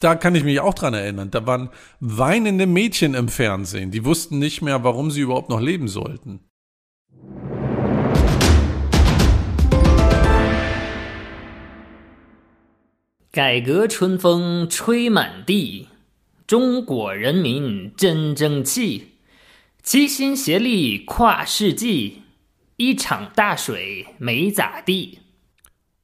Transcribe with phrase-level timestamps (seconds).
[0.00, 1.30] Da kann ich mich auch dran erinnern.
[1.30, 1.68] Da waren
[2.00, 3.90] weinende Mädchen im Fernsehen.
[3.90, 6.40] Die wussten nicht mehr, warum sie überhaupt noch leben sollten.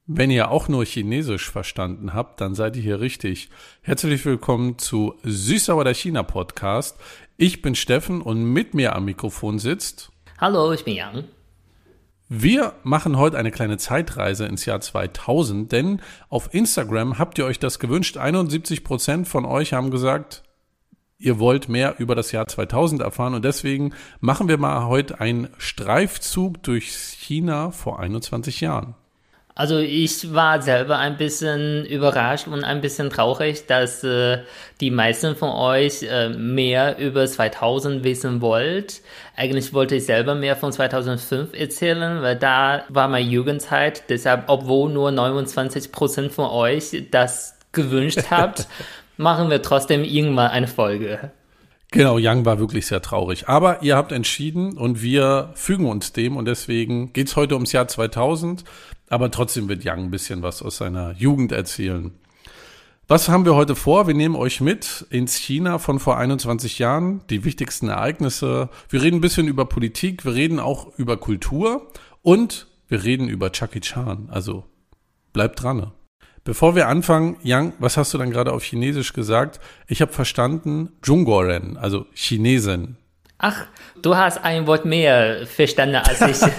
[0.09, 3.49] Wenn ihr auch nur Chinesisch verstanden habt, dann seid ihr hier richtig.
[3.81, 6.97] Herzlich willkommen zu Süßsauer der China Podcast.
[7.35, 10.13] Ich bin Steffen und mit mir am Mikrofon sitzt.
[10.39, 11.25] Hallo, ich bin Yang.
[12.29, 17.59] Wir machen heute eine kleine Zeitreise ins Jahr 2000, denn auf Instagram habt ihr euch
[17.59, 18.15] das gewünscht.
[18.15, 20.43] 71 Prozent von euch haben gesagt,
[21.17, 25.49] ihr wollt mehr über das Jahr 2000 erfahren und deswegen machen wir mal heute einen
[25.57, 28.95] Streifzug durch China vor 21 Jahren.
[29.57, 34.43] Also ich war selber ein bisschen überrascht und ein bisschen traurig, dass äh,
[34.81, 39.01] die meisten von euch äh, mehr über 2000 wissen wollt.
[39.35, 44.03] Eigentlich wollte ich selber mehr von 2005 erzählen, weil da war meine Jugendzeit.
[44.09, 48.67] Deshalb, obwohl nur 29 Prozent von euch das gewünscht habt,
[49.17, 51.31] machen wir trotzdem irgendwann eine Folge.
[51.91, 53.47] Genau, Young war wirklich sehr traurig.
[53.47, 57.87] Aber ihr habt entschieden und wir fügen uns dem und deswegen geht's heute ums Jahr
[57.87, 58.65] 2000.
[59.09, 62.11] Aber trotzdem wird Young ein bisschen was aus seiner Jugend erzählen.
[63.07, 64.05] Was haben wir heute vor?
[64.07, 68.67] Wir nehmen euch mit ins China von vor 21 Jahren, die wichtigsten Ereignisse.
[68.89, 71.87] Wir reden ein bisschen über Politik, wir reden auch über Kultur
[72.21, 74.27] und wir reden über Chucky Chan.
[74.29, 74.65] Also
[75.31, 75.93] bleibt dran.
[76.47, 79.59] Bevor wir anfangen, Yang, was hast du dann gerade auf Chinesisch gesagt?
[79.85, 82.95] Ich habe verstanden Zhongguoren, also Chinesen.
[83.37, 83.65] Ach,
[84.01, 86.37] du hast ein Wort mehr verstanden, als ich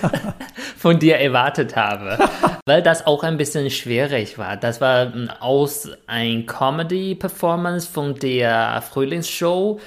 [0.76, 2.18] von dir erwartet habe.
[2.66, 4.58] Weil das auch ein bisschen schwierig war.
[4.58, 9.80] Das war aus ein Comedy-Performance von der Frühlingsshow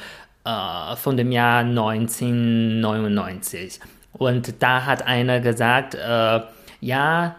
[0.45, 3.79] äh, von dem Jahr 1999.
[4.13, 6.39] Und da hat einer gesagt, äh,
[6.79, 7.35] ja,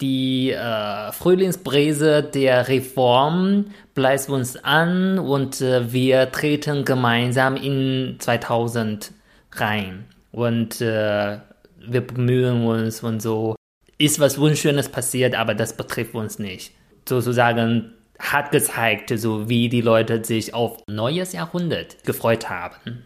[0.00, 9.12] die äh, Frühlingsbrise der Reform bleibt uns an und äh, wir treten gemeinsam in 2000
[9.52, 10.04] rein.
[10.32, 11.38] Und äh,
[11.78, 13.54] wir bemühen uns und so.
[13.96, 16.72] Ist was Wunschschönes passiert, aber das betrifft uns nicht.
[17.08, 23.04] Sozusagen hat gezeigt, so wie die Leute sich auf neues Jahrhundert gefreut haben.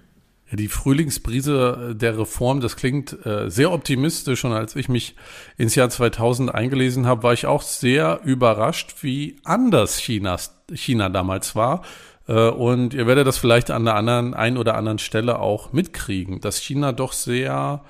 [0.51, 4.45] Die Frühlingsbrise der Reform, das klingt äh, sehr optimistisch.
[4.45, 5.15] Und als ich mich
[5.57, 11.55] ins Jahr 2000 eingelesen habe, war ich auch sehr überrascht, wie anders Chinas, China damals
[11.55, 11.83] war.
[12.29, 16.41] Äh, und ihr werdet das vielleicht an der anderen, ein oder anderen Stelle auch mitkriegen,
[16.41, 17.83] dass China doch sehr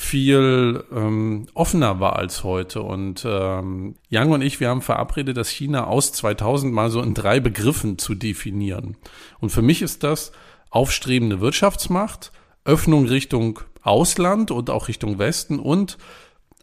[0.00, 2.82] viel ähm, offener war als heute.
[2.82, 7.14] Und ähm, Yang und ich, wir haben verabredet, das China aus 2000 mal so in
[7.14, 8.96] drei Begriffen zu definieren.
[9.40, 10.30] Und für mich ist das
[10.70, 12.32] aufstrebende Wirtschaftsmacht,
[12.64, 15.98] Öffnung Richtung Ausland und auch Richtung Westen und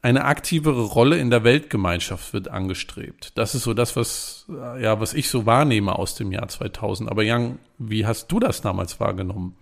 [0.02, 3.32] eine aktivere Rolle in der Weltgemeinschaft wird angestrebt.
[3.36, 4.46] Das ist so das, was,
[4.80, 7.10] ja, was ich so wahrnehme aus dem Jahr 2000.
[7.10, 9.56] Aber Jan, wie hast du das damals wahrgenommen?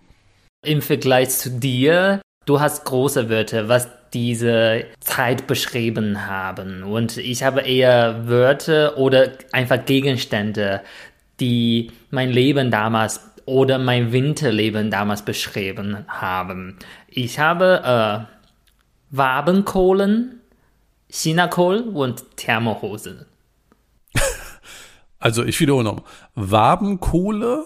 [0.62, 6.82] Im Vergleich zu dir, du hast große Wörter, was diese Zeit beschrieben haben.
[6.82, 10.82] Und ich habe eher Wörter oder einfach Gegenstände,
[11.40, 16.78] die mein Leben damals oder mein Winterleben damals beschrieben haben.
[17.08, 18.34] Ich habe äh,
[19.10, 20.40] Wabenkohlen,
[21.10, 23.26] Chinakohl und Thermohose.
[25.20, 26.02] Also ich wiederhole noch.
[26.34, 27.64] Wabenkohle,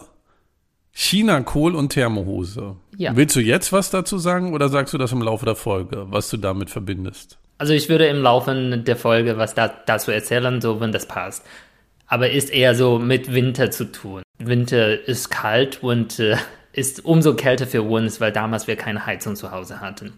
[0.93, 2.77] Chinakohl und Thermohose.
[2.97, 3.17] Ja.
[3.17, 6.31] Willst du jetzt was dazu sagen oder sagst du das im Laufe der Folge, was
[6.31, 7.37] du damit verbindest?
[7.59, 11.44] Also ich würde im Laufe der Folge was da, dazu erzählen, so wenn das passt.
[12.08, 14.22] Aber ist eher so mit Winter zu tun.
[14.38, 16.36] Winter ist kalt und äh,
[16.72, 20.14] ist umso kälter für uns, weil damals wir keine Heizung zu Hause hatten.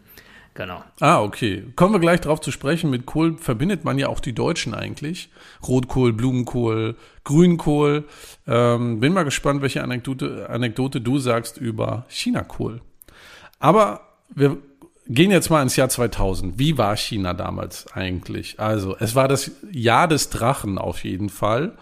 [0.55, 0.83] Genau.
[0.99, 1.65] Ah, okay.
[1.77, 2.91] Kommen wir gleich drauf zu sprechen.
[2.91, 5.31] Mit Kohl verbindet man ja auch die Deutschen eigentlich.
[5.67, 8.05] Rotkohl, Blumenkohl, Grünkohl.
[8.47, 12.81] Ähm, bin mal gespannt, welche Anekdote, Anekdote du sagst über Chinakohl.
[13.59, 14.01] Aber
[14.35, 14.59] wir
[15.11, 16.59] gehen jetzt mal ins Jahr 2000.
[16.59, 18.61] Wie war China damals eigentlich?
[18.61, 21.77] Also, es war das Jahr des Drachen auf jeden Fall.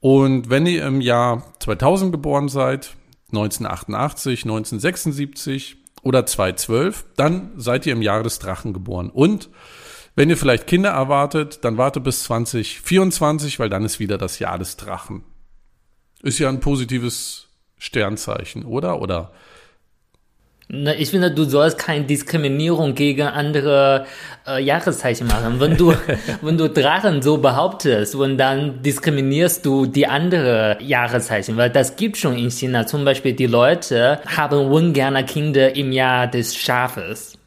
[0.00, 2.94] Und wenn ihr im Jahr 2000 geboren seid,
[3.32, 9.10] 1988, 1976 oder 2012, dann seid ihr im Jahr des Drachen geboren.
[9.10, 9.48] Und
[10.14, 14.58] wenn ihr vielleicht Kinder erwartet, dann wartet bis 2024, weil dann ist wieder das Jahr
[14.58, 15.24] des Drachen.
[16.22, 19.00] Ist ja ein positives Sternzeichen, oder?
[19.00, 19.32] Oder?
[20.68, 24.06] Na, ich finde, du sollst keine Diskriminierung gegen andere
[24.48, 25.60] äh, Jahreszeichen machen.
[25.60, 25.94] Wenn du,
[26.42, 32.16] wenn du Drachen so behauptest und dann diskriminierst du die andere Jahreszeichen, weil das gibt
[32.16, 32.84] schon in China.
[32.84, 37.38] Zum Beispiel die Leute haben ungerne Kinder im Jahr des Schafes.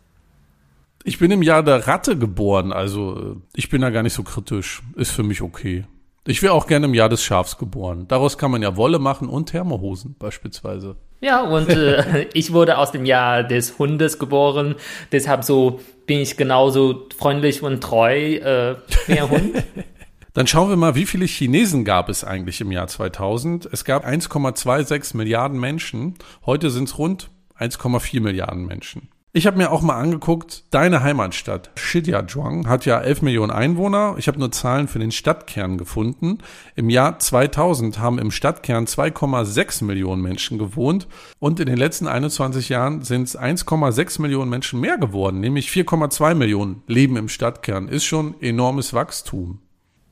[1.04, 4.24] Ich bin im Jahr der Ratte geboren, also äh, ich bin da gar nicht so
[4.24, 4.82] kritisch.
[4.96, 5.86] Ist für mich okay.
[6.26, 8.06] Ich wäre auch gerne im Jahr des Schafs geboren.
[8.08, 10.96] Daraus kann man ja Wolle machen und Thermohosen beispielsweise.
[11.22, 14.76] Ja, und äh, ich wurde aus dem Jahr des Hundes geboren.
[15.12, 18.76] Deshalb so bin ich genauso freundlich und treu äh,
[19.08, 19.64] wie ein Hund.
[20.34, 23.68] Dann schauen wir mal, wie viele Chinesen gab es eigentlich im Jahr 2000?
[23.72, 26.16] Es gab 1,26 Milliarden Menschen.
[26.46, 27.30] Heute sind es rund
[27.60, 29.10] 1,4 Milliarden Menschen.
[29.32, 34.16] Ich habe mir auch mal angeguckt, deine Heimatstadt Shijiazhuang hat ja 11 Millionen Einwohner.
[34.18, 36.40] Ich habe nur Zahlen für den Stadtkern gefunden.
[36.76, 42.70] Im Jahr 2000 haben im Stadtkern 2,6 Millionen Menschen gewohnt und in den letzten 21
[42.70, 47.88] Jahren sind es 1,6 Millionen Menschen mehr geworden, nämlich 4,2 Millionen leben im Stadtkern.
[47.88, 49.60] Ist schon enormes Wachstum.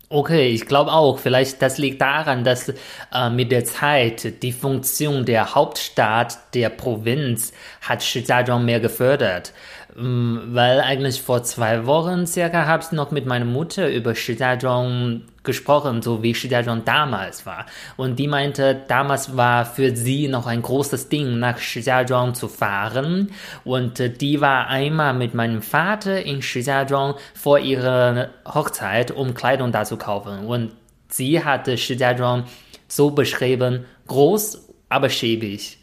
[0.09, 1.19] Okay, ich glaube auch.
[1.19, 2.69] Vielleicht das liegt daran, dass
[3.13, 7.51] äh, mit der Zeit die Funktion der Hauptstadt der Provinz
[7.81, 9.51] hat Shijiazhuang mehr gefördert.
[9.95, 15.22] Ähm, weil eigentlich vor zwei Wochen circa habe ich noch mit meiner Mutter über Shijiazhuang
[15.44, 17.66] gesprochen, so wie Shijiazhuang damals war.
[17.95, 23.31] Und die meinte, damals war für sie noch ein großes Ding, nach Shijiazhuang zu fahren.
[23.63, 29.72] Und äh, die war einmal mit meinem Vater in Shijiazhuang vor ihrer Hochzeit, um Kleidung
[29.72, 30.45] da zu kaufen.
[30.45, 30.74] Und
[31.07, 32.44] sie hatte Shijiazhuang
[32.88, 35.80] so beschrieben, groß, aber schäbig.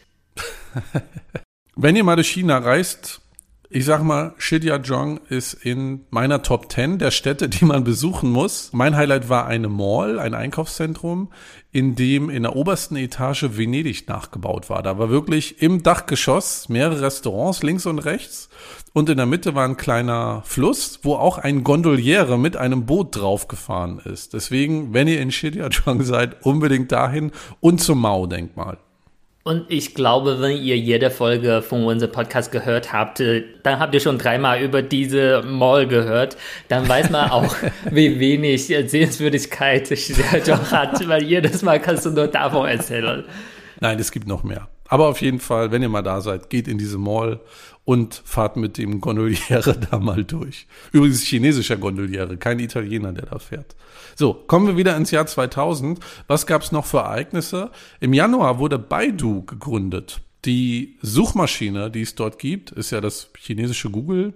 [1.77, 3.21] Wenn ihr mal durch China reist,
[3.71, 8.71] ich sag mal, Shijiazhuang ist in meiner Top 10 der Städte, die man besuchen muss.
[8.73, 11.33] Mein Highlight war eine Mall, ein Einkaufszentrum,
[11.73, 14.83] in dem in der obersten Etage Venedig nachgebaut war.
[14.83, 18.49] Da war wirklich im Dachgeschoss mehrere Restaurants links und rechts
[18.93, 23.17] und in der Mitte war ein kleiner Fluss, wo auch ein Gondoliere mit einem Boot
[23.17, 24.35] draufgefahren ist.
[24.35, 28.79] Deswegen, wenn ihr in Shijiazhuang seid, unbedingt dahin und zum Mao-Denkmal.
[29.47, 33.93] Und ich glaube, wenn ihr jede Folge von unserem Podcast gehört habt, äh, dann habt
[33.93, 36.39] ihr schon dreimal über diese Mall gehört.
[36.69, 37.55] Dann weiß man auch,
[37.91, 43.23] wie wenig Sehenswürdigkeit der Job hat, weil jedes Mal kannst du nur davon erzählen.
[43.81, 44.67] Nein, es gibt noch mehr.
[44.89, 47.41] Aber auf jeden Fall, wenn ihr mal da seid, geht in diese Mall
[47.85, 50.67] und fahrt mit dem Gondoliere da mal durch.
[50.93, 53.77] Übrigens chinesischer Gondoliere, kein Italiener, der da fährt.
[54.17, 56.01] So, kommen wir wieder ins Jahr 2000.
[56.27, 57.71] Was gab es noch für Ereignisse?
[58.01, 60.21] Im Januar wurde Baidu gegründet.
[60.45, 64.35] Die Suchmaschine, die es dort gibt, ist ja das chinesische Google.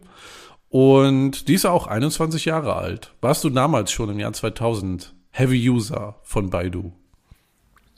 [0.69, 3.15] Und die ist auch 21 Jahre alt.
[3.21, 6.93] Warst du damals schon im Jahr 2000 Heavy User von Baidu?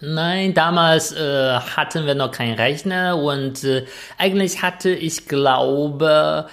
[0.01, 3.85] Nein, damals äh, hatten wir noch keinen Rechner und äh,
[4.17, 6.47] eigentlich hatte ich glaube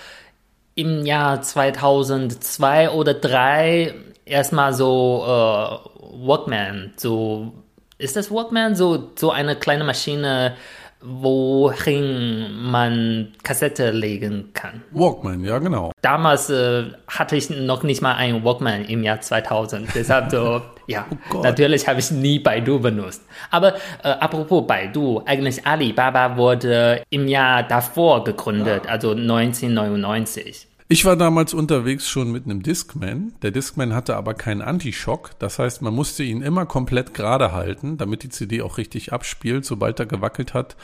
[0.75, 3.95] im Jahr 2002 oder 2003
[4.25, 7.53] erstmal so äh, Walkman, so
[7.97, 8.75] ist das Walkman?
[8.75, 10.55] So so eine kleine Maschine
[11.01, 14.83] wohin man Kassette legen kann.
[14.91, 15.91] Walkman, ja genau.
[16.01, 19.89] Damals äh, hatte ich noch nicht mal einen Walkman im Jahr 2000.
[19.95, 23.21] Deshalb so, ja, oh natürlich habe ich nie Baidu benutzt.
[23.51, 28.91] Aber äh, apropos Baidu, eigentlich Alibaba wurde im Jahr davor gegründet, ja.
[28.91, 30.67] also 1999.
[30.89, 33.33] Ich war damals unterwegs schon mit einem Discman.
[33.41, 35.31] Der Discman hatte aber keinen Anti-Schock.
[35.37, 39.65] Das heißt, man musste ihn immer komplett gerade halten, damit die CD auch richtig abspielt.
[39.65, 40.77] Sobald er gewackelt hat,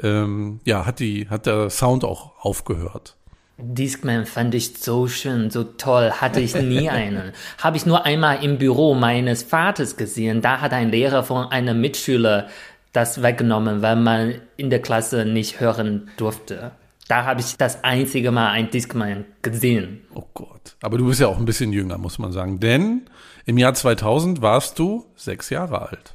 [0.00, 3.16] ähm, ja, hat die, hat der Sound auch aufgehört.
[3.56, 7.32] Discman fand ich so schön, so toll, hatte ich nie einen.
[7.60, 10.40] Habe ich nur einmal im Büro meines Vaters gesehen.
[10.40, 12.46] Da hat ein Lehrer von einem Mitschüler
[12.92, 16.70] das weggenommen, weil man in der Klasse nicht hören durfte.
[17.08, 20.02] Da habe ich das einzige Mal ein Discman gesehen.
[20.14, 20.76] Oh Gott.
[20.82, 22.60] Aber du bist ja auch ein bisschen jünger, muss man sagen.
[22.60, 23.08] Denn
[23.46, 26.14] im Jahr 2000 warst du sechs Jahre alt.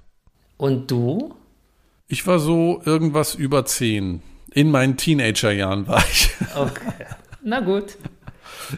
[0.57, 1.33] Und du?
[2.07, 4.21] Ich war so irgendwas über zehn.
[4.51, 6.29] In meinen Teenagerjahren war ich.
[6.55, 7.05] Okay.
[7.41, 7.97] Na gut.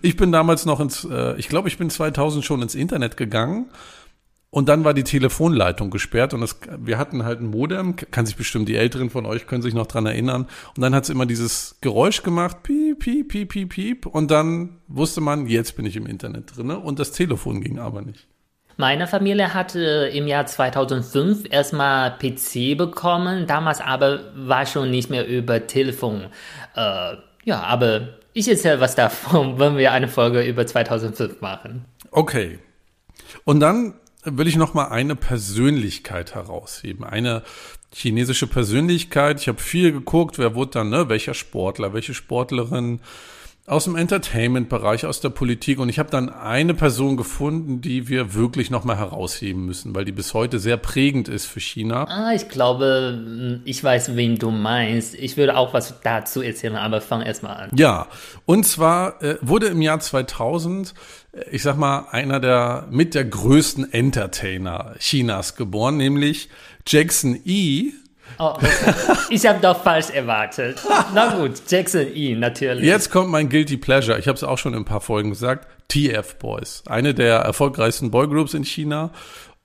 [0.02, 3.68] Ich bin damals noch ins, äh, ich glaube, ich bin 2000 schon ins Internet gegangen
[4.50, 8.38] und dann war die Telefonleitung gesperrt und das, wir hatten halt ein Modem, kann sich
[8.38, 10.48] bestimmt die Älteren von euch können sich noch dran erinnern.
[10.76, 14.06] Und dann hat es immer dieses Geräusch gemacht, piep, piep, piep, piep, piep.
[14.06, 16.72] Und dann wusste man, jetzt bin ich im Internet drin.
[16.72, 18.28] Und das Telefon ging aber nicht.
[18.78, 25.28] Meine Familie hatte im Jahr 2005 erstmal PC bekommen, damals aber war schon nicht mehr
[25.28, 26.28] über Telefon.
[26.76, 31.86] Äh, ja, aber ich erzähle was davon, wenn wir eine Folge über 2005 machen.
[32.12, 32.60] Okay.
[33.46, 37.44] Und dann will ich noch mal eine Persönlichkeit herausheben, eine
[37.94, 39.40] chinesische Persönlichkeit.
[39.40, 43.00] Ich habe viel geguckt, wer wurde dann, ne, welcher Sportler, welche Sportlerin
[43.68, 45.80] aus dem Entertainment-Bereich, aus der Politik.
[45.80, 50.12] Und ich habe dann eine Person gefunden, die wir wirklich nochmal herausheben müssen, weil die
[50.12, 52.06] bis heute sehr prägend ist für China.
[52.08, 55.16] Ah, ich glaube, ich weiß, wen du meinst.
[55.16, 57.70] Ich würde auch was dazu erzählen, aber fang erstmal an.
[57.76, 58.08] Ja,
[58.46, 60.94] und zwar äh, wurde im Jahr 2000, äh,
[61.52, 66.50] ich sag mal, einer der mit der größten Entertainer Chinas geboren, nämlich
[66.86, 67.92] Jackson E
[68.38, 68.54] Oh,
[69.30, 70.78] ich habe doch falsch erwartet.
[71.14, 72.84] Na gut, Jackson E, natürlich.
[72.84, 74.20] Jetzt kommt mein Guilty Pleasure.
[74.20, 75.68] Ich habe es auch schon in ein paar Folgen gesagt.
[75.88, 79.12] TF Boys, eine der erfolgreichsten Boygroups in China.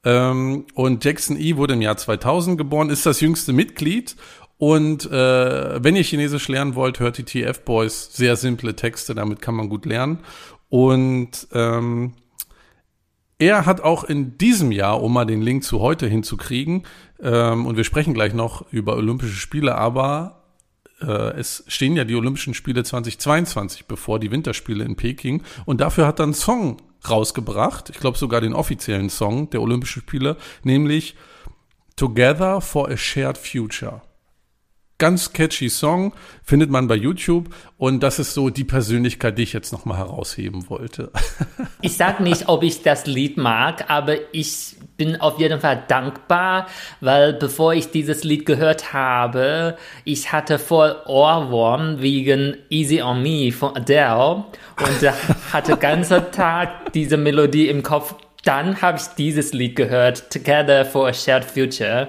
[0.05, 4.17] Ähm, und Jackson E wurde im Jahr 2000 geboren, ist das jüngste Mitglied.
[4.59, 8.11] Und äh, wenn ihr Chinesisch lernen wollt, hört die TF Boys.
[8.13, 10.19] Sehr simple Texte, damit kann man gut lernen.
[10.71, 12.15] Und ähm,
[13.39, 16.85] er hat auch in diesem Jahr, um mal den Link zu heute hinzukriegen,
[17.21, 20.45] ähm, und wir sprechen gleich noch über Olympische Spiele, aber
[21.01, 25.43] äh, es stehen ja die Olympischen Spiele 2022 bevor, die Winterspiele in Peking.
[25.67, 30.03] Und dafür hat er einen Song rausgebracht, ich glaube sogar den offiziellen Song der Olympischen
[30.03, 31.17] Spiele, nämlich
[31.97, 34.03] Together for a Shared Future
[35.01, 36.13] ganz catchy Song,
[36.45, 40.69] findet man bei YouTube und das ist so die Persönlichkeit, die ich jetzt nochmal herausheben
[40.69, 41.11] wollte.
[41.81, 46.67] ich sag nicht, ob ich das Lied mag, aber ich bin auf jeden Fall dankbar,
[47.01, 53.51] weil bevor ich dieses Lied gehört habe, ich hatte voll Ohrwurm wegen Easy on Me
[53.51, 54.45] von Adele
[54.79, 55.13] und
[55.53, 58.15] hatte ganze Tag diese Melodie im Kopf.
[58.45, 62.09] Dann habe ich dieses Lied gehört, Together for a Shared Future.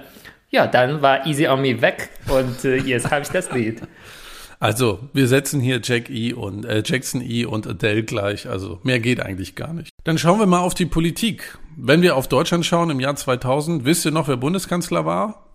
[0.51, 3.81] Ja, dann war Easy on Me weg und äh, jetzt habe ich das Lied.
[4.59, 8.47] Also, wir setzen hier Jack E und äh, Jackson E und Adele gleich.
[8.47, 9.89] Also, mehr geht eigentlich gar nicht.
[10.03, 11.57] Dann schauen wir mal auf die Politik.
[11.77, 15.47] Wenn wir auf Deutschland schauen im Jahr 2000, wisst ihr noch, wer Bundeskanzler war?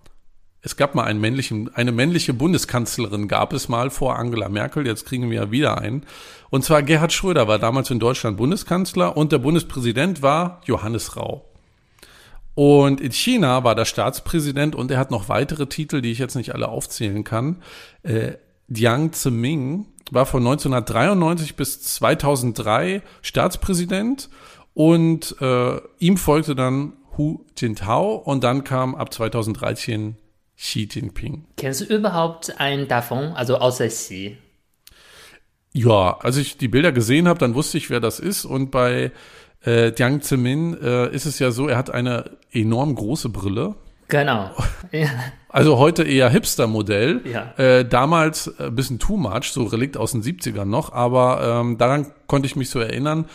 [0.63, 4.87] Es gab mal einen männlichen, eine männliche Bundeskanzlerin gab es mal vor Angela Merkel.
[4.87, 6.05] Jetzt kriegen wir ja wieder einen.
[6.51, 11.45] Und zwar Gerhard Schröder war damals in Deutschland Bundeskanzler und der Bundespräsident war Johannes Rau.
[12.57, 16.37] Und in China war der Staatspräsident und er hat noch weitere Titel, die ich jetzt
[16.37, 17.63] nicht alle aufzählen kann.
[18.03, 18.33] Äh,
[18.67, 24.31] Jiang Zemin war von 1993 bis 2003 Staatspräsident
[24.73, 30.17] und äh, ihm folgte dann Hu Jintao und dann kam ab 2013
[30.57, 31.45] Xi Jinping.
[31.59, 34.39] Kennst du überhaupt einen davon, also außer Xi?
[35.75, 39.13] Ja, als ich die Bilder gesehen habe, dann wusste ich, wer das ist und bei
[39.67, 43.75] äh, Jiang Zemin äh, ist es ja so, er hat eine enorm große Brille.
[44.09, 44.51] Genau.
[44.93, 45.09] Ja.
[45.49, 47.23] Also heute eher Hipster-Modell.
[47.25, 47.53] Ja.
[47.59, 52.13] Äh, damals ein bisschen too much, so Relikt aus den 70ern noch, aber ähm, daran
[52.29, 53.27] konnte ich mich so erinnern.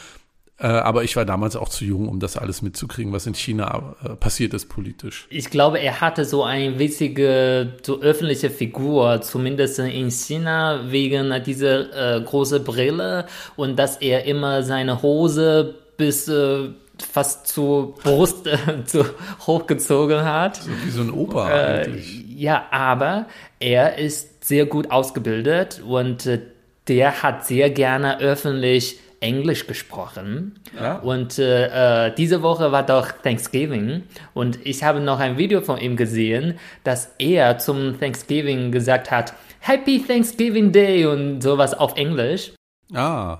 [0.58, 3.96] Äh, aber ich war damals auch zu jung, um das alles mitzukriegen, was in China
[4.04, 5.28] äh, passiert ist politisch.
[5.30, 12.18] Ich glaube, er hatte so eine witzige, so öffentliche Figur, zumindest in China, wegen dieser
[12.18, 18.58] äh, großen Brille und dass er immer seine Hose bis äh, fast zur Brust äh,
[18.86, 19.06] zu,
[19.46, 20.56] hochgezogen hat.
[20.56, 22.26] So wie so ein Opa äh, eigentlich.
[22.36, 23.28] Ja, aber
[23.60, 26.40] er ist sehr gut ausgebildet und äh,
[26.88, 30.60] der hat sehr gerne öffentlich Englisch gesprochen.
[30.76, 30.96] Ja.
[30.96, 34.02] Und äh, äh, diese Woche war doch Thanksgiving
[34.34, 39.36] und ich habe noch ein Video von ihm gesehen, dass er zum Thanksgiving gesagt hat,
[39.60, 42.54] Happy Thanksgiving Day und sowas auf Englisch.
[42.92, 43.38] Ah.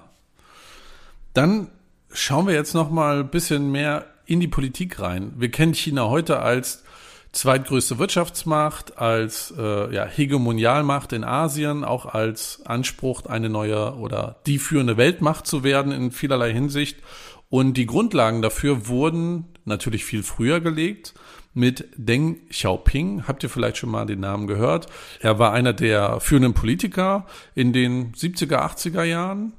[1.34, 1.70] Dann
[2.14, 5.34] schauen wir jetzt noch mal ein bisschen mehr in die Politik rein.
[5.38, 6.84] Wir kennen China heute als
[7.32, 14.60] zweitgrößte Wirtschaftsmacht, als äh, ja, Hegemonialmacht in Asien, auch als Anspruch, eine neue oder die
[14.60, 16.98] führende Weltmacht zu werden in vielerlei Hinsicht.
[17.50, 21.14] Und die Grundlagen dafür wurden natürlich viel früher gelegt
[21.54, 23.28] mit Deng Xiaoping.
[23.28, 24.88] Habt ihr vielleicht schon mal den Namen gehört?
[25.20, 27.26] Er war einer der führenden Politiker
[27.56, 29.54] in den 70er, 80er Jahren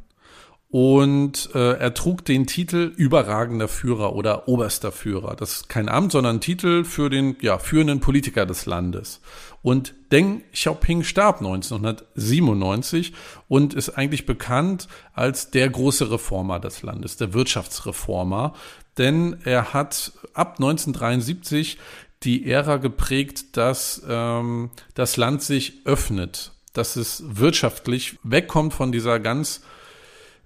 [0.73, 5.37] und äh, er trug den Titel überragender Führer oder oberster Führer.
[5.37, 9.21] Das ist kein Amt, sondern ein Titel für den ja, führenden Politiker des Landes.
[9.61, 13.13] Und Deng Xiaoping starb 1997
[13.49, 18.55] und ist eigentlich bekannt als der große Reformer des Landes, der Wirtschaftsreformer.
[18.97, 21.77] Denn er hat ab 1973
[22.23, 29.21] die Ära geprägt, dass ähm, das Land sich öffnet, dass es wirtschaftlich wegkommt von dieser
[29.21, 29.61] ganz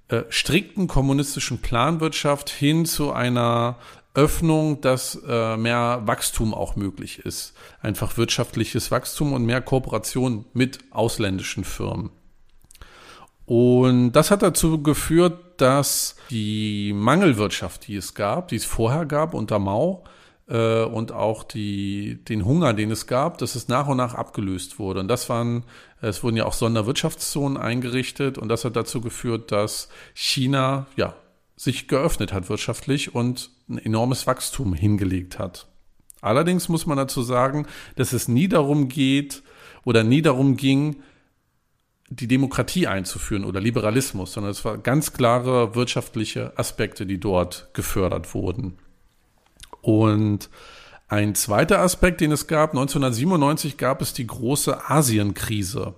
[0.08, 3.76] äh, strikten kommunistischen Planwirtschaft hin zu einer
[4.14, 7.52] Öffnung, dass äh, mehr Wachstum auch möglich ist.
[7.82, 12.10] Einfach wirtschaftliches Wachstum und mehr Kooperation mit ausländischen Firmen.
[13.44, 19.34] Und das hat dazu geführt, dass die Mangelwirtschaft, die es gab, die es vorher gab
[19.34, 20.04] unter Mao,
[20.49, 24.79] äh, und auch die, den Hunger, den es gab, dass es nach und nach abgelöst
[24.79, 25.00] wurde.
[25.00, 25.65] Und das waren,
[26.00, 31.15] es wurden ja auch Sonderwirtschaftszonen eingerichtet und das hat dazu geführt, dass China, ja,
[31.57, 35.67] sich geöffnet hat wirtschaftlich und ein enormes Wachstum hingelegt hat.
[36.21, 39.43] Allerdings muss man dazu sagen, dass es nie darum geht
[39.85, 41.03] oder nie darum ging,
[42.09, 48.35] die Demokratie einzuführen oder Liberalismus, sondern es waren ganz klare wirtschaftliche Aspekte, die dort gefördert
[48.35, 48.79] wurden.
[49.87, 50.50] Und
[51.07, 55.95] ein zweiter Aspekt, den es gab, 1997 gab es die große Asienkrise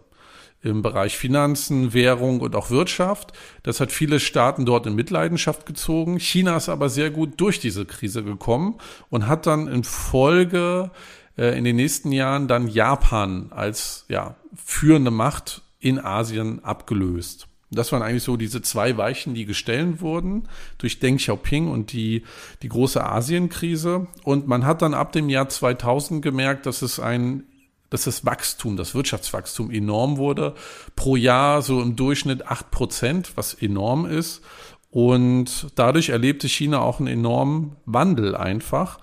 [0.60, 3.32] im Bereich Finanzen, Währung und auch Wirtschaft.
[3.62, 6.20] Das hat viele Staaten dort in Mitleidenschaft gezogen.
[6.20, 8.74] China ist aber sehr gut durch diese Krise gekommen
[9.08, 10.90] und hat dann in Folge
[11.38, 17.48] äh, in den nächsten Jahren dann Japan als ja, führende Macht in Asien abgelöst.
[17.70, 20.48] Das waren eigentlich so diese zwei Weichen, die gestellt wurden
[20.78, 22.24] durch Deng Xiaoping und die,
[22.62, 24.06] die große Asienkrise.
[24.24, 27.44] Und man hat dann ab dem Jahr 2000 gemerkt, dass es ein
[27.90, 30.54] dass das Wachstum, das Wirtschaftswachstum enorm wurde.
[30.94, 34.42] Pro Jahr so im Durchschnitt acht Prozent, was enorm ist.
[34.90, 38.98] Und dadurch erlebte China auch einen enormen Wandel einfach,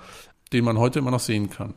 [0.53, 1.74] den man heute immer noch sehen kann.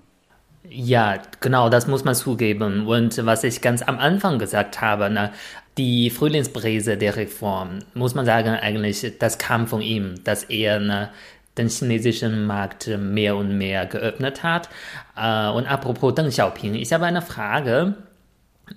[0.70, 2.86] Ja, genau, das muss man zugeben.
[2.86, 5.32] Und was ich ganz am Anfang gesagt habe, ne,
[5.78, 11.08] die Frühlingsbrise der Reform, muss man sagen, eigentlich, das kam von ihm, dass er ne,
[11.56, 14.68] den chinesischen Markt mehr und mehr geöffnet hat.
[15.16, 17.94] Äh, und apropos Deng Xiaoping, ich habe eine Frage.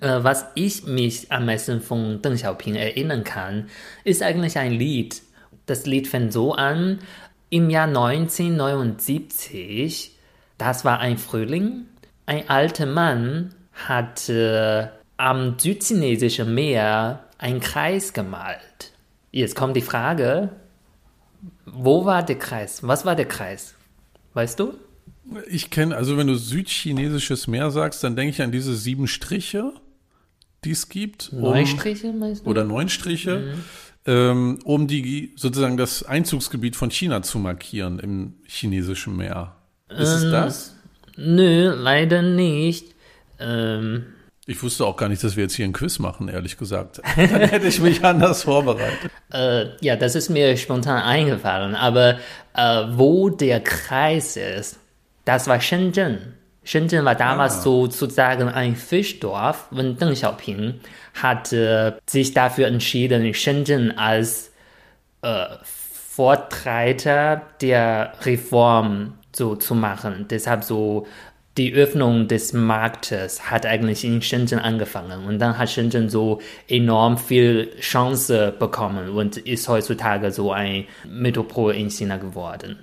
[0.00, 3.68] Äh, was ich mich am meisten von Deng Xiaoping erinnern kann,
[4.04, 5.20] ist eigentlich ein Lied.
[5.66, 7.00] Das Lied fängt so an,
[7.50, 10.12] im Jahr 1979
[10.62, 11.86] das war ein Frühling.
[12.24, 14.86] Ein alter Mann hat äh,
[15.22, 18.92] am südchinesischen Meer einen Kreis gemalt.
[19.30, 20.50] Jetzt kommt die Frage,
[21.64, 22.82] wo war der Kreis?
[22.82, 23.76] Was war der Kreis?
[24.34, 24.74] Weißt du?
[25.48, 29.72] Ich kenne, also wenn du südchinesisches Meer sagst, dann denke ich an diese sieben Striche,
[30.64, 31.32] die es gibt.
[31.32, 32.50] Neun um, Striche meinst du?
[32.50, 33.64] Oder neun Striche, mhm.
[34.06, 39.54] ähm, um die sozusagen das Einzugsgebiet von China zu markieren im chinesischen Meer.
[39.88, 40.76] Ist ähm, es das?
[41.16, 42.96] Nö, leider nicht.
[43.38, 44.06] Ähm,
[44.46, 47.00] ich wusste auch gar nicht, dass wir jetzt hier ein Quiz machen, ehrlich gesagt.
[47.16, 49.10] Dann hätte ich mich anders vorbereitet.
[49.32, 51.74] Äh, ja, das ist mir spontan eingefallen.
[51.74, 52.18] Aber
[52.54, 54.78] äh, wo der Kreis ist,
[55.24, 56.34] das war Shenzhen.
[56.64, 57.60] Shenzhen war damals ah.
[57.62, 60.80] so sozusagen ein Fischdorf und Deng Xiaoping
[61.14, 64.52] hat äh, sich dafür entschieden, Shenzhen als
[65.22, 70.26] äh, Vortreiter der Reform so zu machen.
[70.28, 71.06] Deshalb so
[71.58, 77.18] die Öffnung des Marktes hat eigentlich in Shenzhen angefangen und dann hat Shenzhen so enorm
[77.18, 82.78] viel Chance bekommen und ist heutzutage so ein Metropol in China geworden.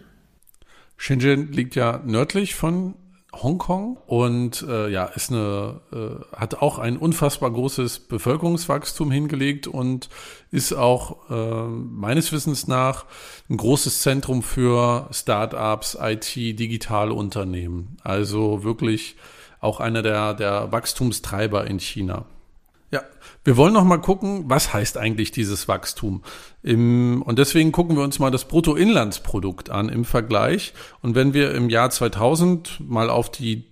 [0.98, 2.94] Shenzhen liegt ja nördlich von
[3.34, 10.10] Hongkong und äh, ja, ist eine, äh, hat auch ein unfassbar großes Bevölkerungswachstum hingelegt und
[10.52, 13.06] ist auch äh, meines Wissens nach
[13.50, 17.98] ein großes Zentrum für Startups, IT, digitale Unternehmen.
[18.04, 19.16] Also wirklich
[19.60, 22.26] auch einer der, der Wachstumstreiber in China.
[22.92, 23.04] Ja,
[23.44, 26.24] wir wollen noch mal gucken, was heißt eigentlich dieses Wachstum.
[26.62, 30.74] Im, und deswegen gucken wir uns mal das Bruttoinlandsprodukt an im Vergleich.
[31.02, 33.66] Und wenn wir im Jahr 2000 mal auf die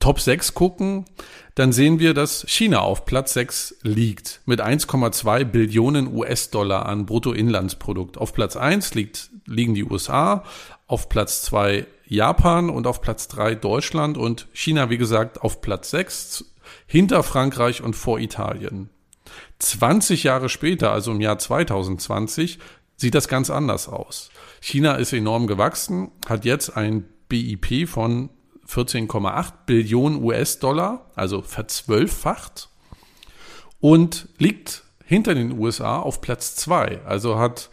[0.00, 1.06] Top 6 gucken,
[1.54, 8.18] dann sehen wir, dass China auf Platz 6 liegt mit 1,2 Billionen US-Dollar an Bruttoinlandsprodukt.
[8.18, 10.44] Auf Platz 1 liegt, liegen die USA,
[10.86, 15.90] auf Platz 2 Japan und auf Platz 3 Deutschland und China, wie gesagt, auf Platz
[15.90, 16.52] 6
[16.86, 18.90] hinter Frankreich und vor Italien.
[19.58, 22.58] 20 Jahre später, also im Jahr 2020,
[22.96, 24.30] sieht das ganz anders aus.
[24.60, 28.30] China ist enorm gewachsen, hat jetzt ein BIP von
[28.68, 32.68] 14,8 Billionen US-Dollar, also verzwölffacht,
[33.80, 37.00] und liegt hinter den USA auf Platz zwei.
[37.04, 37.70] Also hat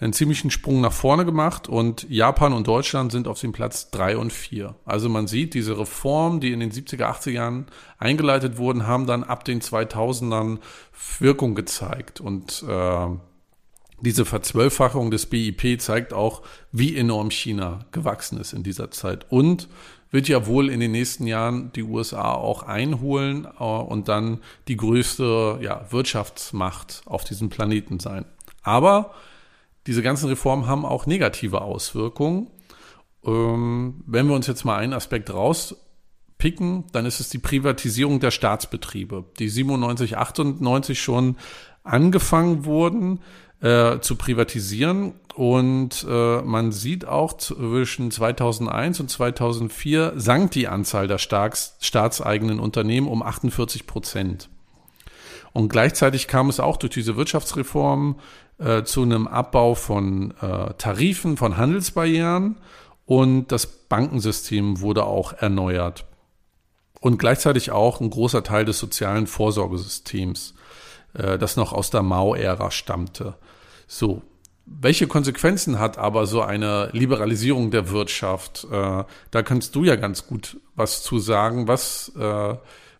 [0.00, 4.16] einen ziemlichen Sprung nach vorne gemacht und Japan und Deutschland sind auf dem Platz drei
[4.16, 4.74] und vier.
[4.84, 7.66] Also man sieht, diese Reformen, die in den 70er, 80er Jahren
[7.98, 10.58] eingeleitet wurden, haben dann ab den 2000ern
[11.20, 13.06] Wirkung gezeigt und äh,
[14.00, 19.68] diese Verzwölffachung des BIP zeigt auch, wie enorm China gewachsen ist in dieser Zeit und
[20.10, 24.76] wird ja wohl in den nächsten Jahren die USA auch einholen äh, und dann die
[24.76, 28.24] größte ja, Wirtschaftsmacht auf diesem Planeten sein.
[28.62, 29.14] Aber
[29.86, 32.50] diese ganzen Reformen haben auch negative Auswirkungen.
[33.24, 38.30] Ähm, wenn wir uns jetzt mal einen Aspekt rauspicken, dann ist es die Privatisierung der
[38.30, 41.36] Staatsbetriebe, die 97, 98 schon
[41.82, 43.20] angefangen wurden
[43.60, 45.14] äh, zu privatisieren.
[45.34, 52.60] Und äh, man sieht auch zwischen 2001 und 2004 sank die Anzahl der Staats, staatseigenen
[52.60, 54.48] Unternehmen um 48 Prozent.
[55.52, 58.16] Und gleichzeitig kam es auch durch diese Wirtschaftsreform
[58.58, 62.56] äh, zu einem Abbau von äh, Tarifen, von Handelsbarrieren
[63.06, 66.06] und das Bankensystem wurde auch erneuert.
[67.00, 70.54] Und gleichzeitig auch ein großer Teil des sozialen Vorsorgesystems,
[71.14, 73.36] äh, das noch aus der Mao-Ära stammte.
[73.86, 74.22] So,
[74.66, 78.66] welche Konsequenzen hat aber so eine Liberalisierung der Wirtschaft?
[78.70, 81.68] Äh, da kannst du ja ganz gut was zu sagen.
[81.68, 82.54] Was, äh,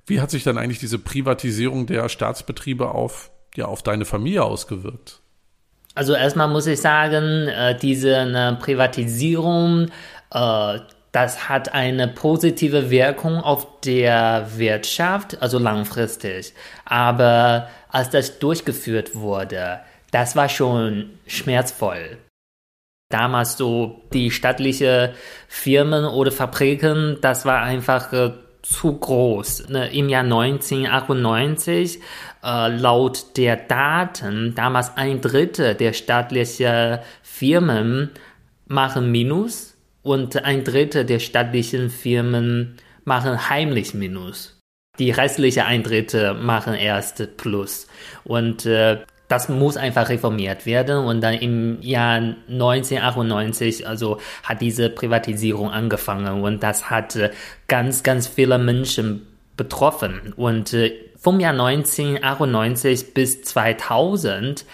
[0.04, 5.22] wie hat sich dann eigentlich diese Privatisierung der Staatsbetriebe auf, ja, auf deine Familie ausgewirkt?
[5.94, 9.88] Also erstmal muss ich sagen, äh, diese ne, Privatisierung,
[10.32, 10.78] äh,
[11.12, 16.52] das hat eine positive Wirkung auf der Wirtschaft, also langfristig.
[16.84, 19.80] Aber als das durchgeführt wurde,
[20.10, 22.18] das war schon schmerzvoll.
[23.10, 25.14] Damals so die staatliche
[25.46, 28.32] Firmen oder Fabriken, das war einfach äh,
[28.64, 29.68] zu groß.
[29.68, 32.00] Ne, Im Jahr 1998,
[32.42, 38.10] äh, laut der Daten, damals ein Drittel der staatlichen Firmen
[38.66, 44.58] machen Minus und ein Drittel der staatlichen Firmen machen heimlich Minus.
[44.98, 47.88] Die restliche ein Drittel machen erst Plus.
[48.24, 49.00] Und äh,
[49.34, 51.04] das muss einfach reformiert werden.
[51.04, 57.30] Und dann im Jahr 1998, also hat diese Privatisierung angefangen und das hat äh,
[57.66, 60.32] ganz, ganz viele Menschen betroffen.
[60.36, 64.64] Und äh, vom Jahr 1998 bis 2000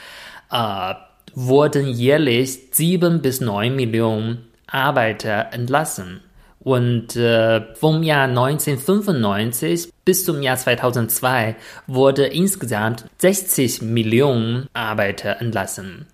[0.51, 0.94] äh,
[1.33, 6.20] wurden jährlich sieben bis neun Millionen Arbeiter entlassen.
[6.62, 16.07] Und äh, vom Jahr 1995 bis zum Jahr 2002 wurde insgesamt 60 Millionen Arbeiter entlassen.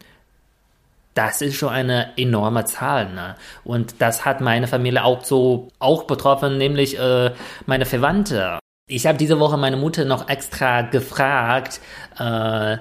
[1.14, 3.12] Das ist schon eine enorme Zahl.
[3.12, 3.36] Ne?
[3.64, 7.32] Und das hat meine Familie auch so auch betroffen, nämlich äh,
[7.64, 8.58] meine Verwandte.
[8.88, 11.80] Ich habe diese Woche meine Mutter noch extra gefragt,
[12.18, 12.76] äh,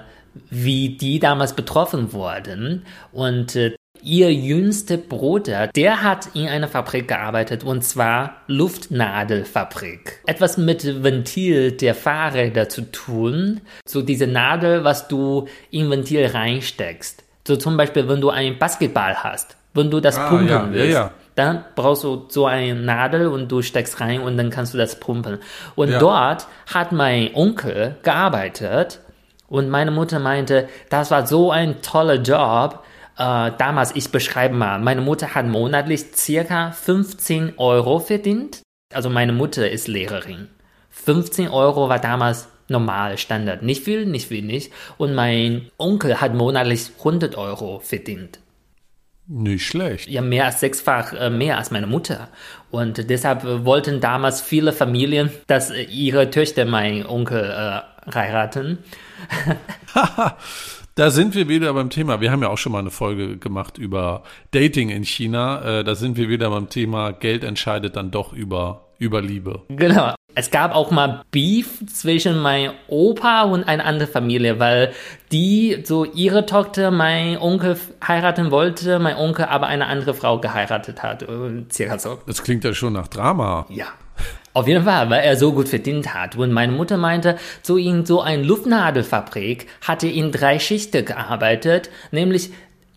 [0.50, 2.84] wie die damals betroffen wurden.
[3.10, 3.74] Und äh,
[4.06, 10.20] Ihr jüngster Bruder, der hat in einer Fabrik gearbeitet und zwar Luftnadelfabrik.
[10.26, 13.62] Etwas mit Ventil der Fahrräder zu tun.
[13.84, 17.24] So diese Nadel, was du in Ventil reinsteckst.
[17.48, 20.94] So zum Beispiel, wenn du einen Basketball hast, wenn du das ah, pumpen ja, willst.
[20.94, 21.10] Ja, ja.
[21.34, 25.00] Dann brauchst du so eine Nadel und du steckst rein und dann kannst du das
[25.00, 25.38] pumpen.
[25.74, 29.00] Und dort hat mein Onkel gearbeitet
[29.48, 32.84] und meine Mutter meinte, das war so ein toller Job
[33.16, 38.62] äh, damals, ich beschreibe mal, meine Mutter hat monatlich circa 15 Euro verdient.
[38.92, 40.48] Also meine Mutter ist Lehrerin.
[40.90, 43.62] 15 Euro war damals normal, Standard.
[43.62, 44.70] Nicht viel, nicht wenig.
[44.98, 48.38] Und mein Onkel hat monatlich 100 Euro verdient.
[49.28, 50.08] Nicht schlecht.
[50.08, 52.28] Ja, mehr als sechsfach äh, mehr als meine Mutter.
[52.70, 58.78] Und deshalb wollten damals viele Familien, dass ihre Töchter meinen Onkel äh, heiraten.
[60.98, 62.22] Da sind wir wieder beim Thema.
[62.22, 65.80] Wir haben ja auch schon mal eine Folge gemacht über Dating in China.
[65.80, 69.60] Äh, da sind wir wieder beim Thema, Geld entscheidet dann doch über, über Liebe.
[69.68, 70.14] Genau.
[70.34, 74.94] Es gab auch mal Beef zwischen meinem Opa und einer anderen Familie, weil
[75.32, 81.02] die so ihre Tochter mein Onkel heiraten wollte, mein Onkel aber eine andere Frau geheiratet
[81.02, 81.26] hat.
[81.70, 82.18] Circa so.
[82.26, 83.66] Das klingt ja schon nach Drama.
[83.68, 83.88] Ja.
[84.56, 86.34] Auf jeden Fall, weil er so gut verdient hat.
[86.34, 92.52] Und meine Mutter meinte, so in so einer Luftnadelfabrik hatte in drei Schichten gearbeitet, nämlich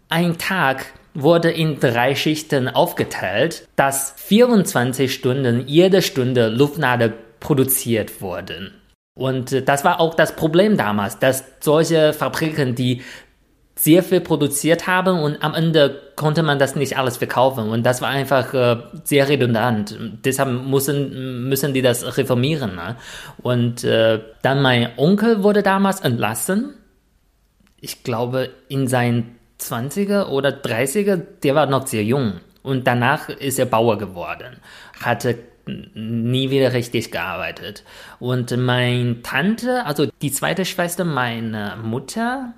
[0.08, 8.72] ein Tag wurde in drei Schichten aufgeteilt, dass 24 Stunden jede Stunde Luftnadel produziert wurden.
[9.14, 13.02] Und äh, das war auch das Problem damals, dass solche Fabriken, die
[13.80, 18.02] sehr viel produziert haben und am Ende konnte man das nicht alles verkaufen und das
[18.02, 19.98] war einfach äh, sehr redundant.
[20.26, 22.76] Deshalb müssen, müssen die das reformieren.
[22.76, 22.98] Ne?
[23.42, 26.74] Und äh, dann mein Onkel wurde damals entlassen.
[27.80, 32.42] Ich glaube in seinen 20er oder 30er, der war noch sehr jung.
[32.62, 34.58] Und danach ist er Bauer geworden,
[35.02, 35.38] hatte
[35.94, 37.86] nie wieder richtig gearbeitet.
[38.20, 42.56] Und meine Tante, also die zweite Schwester meiner Mutter,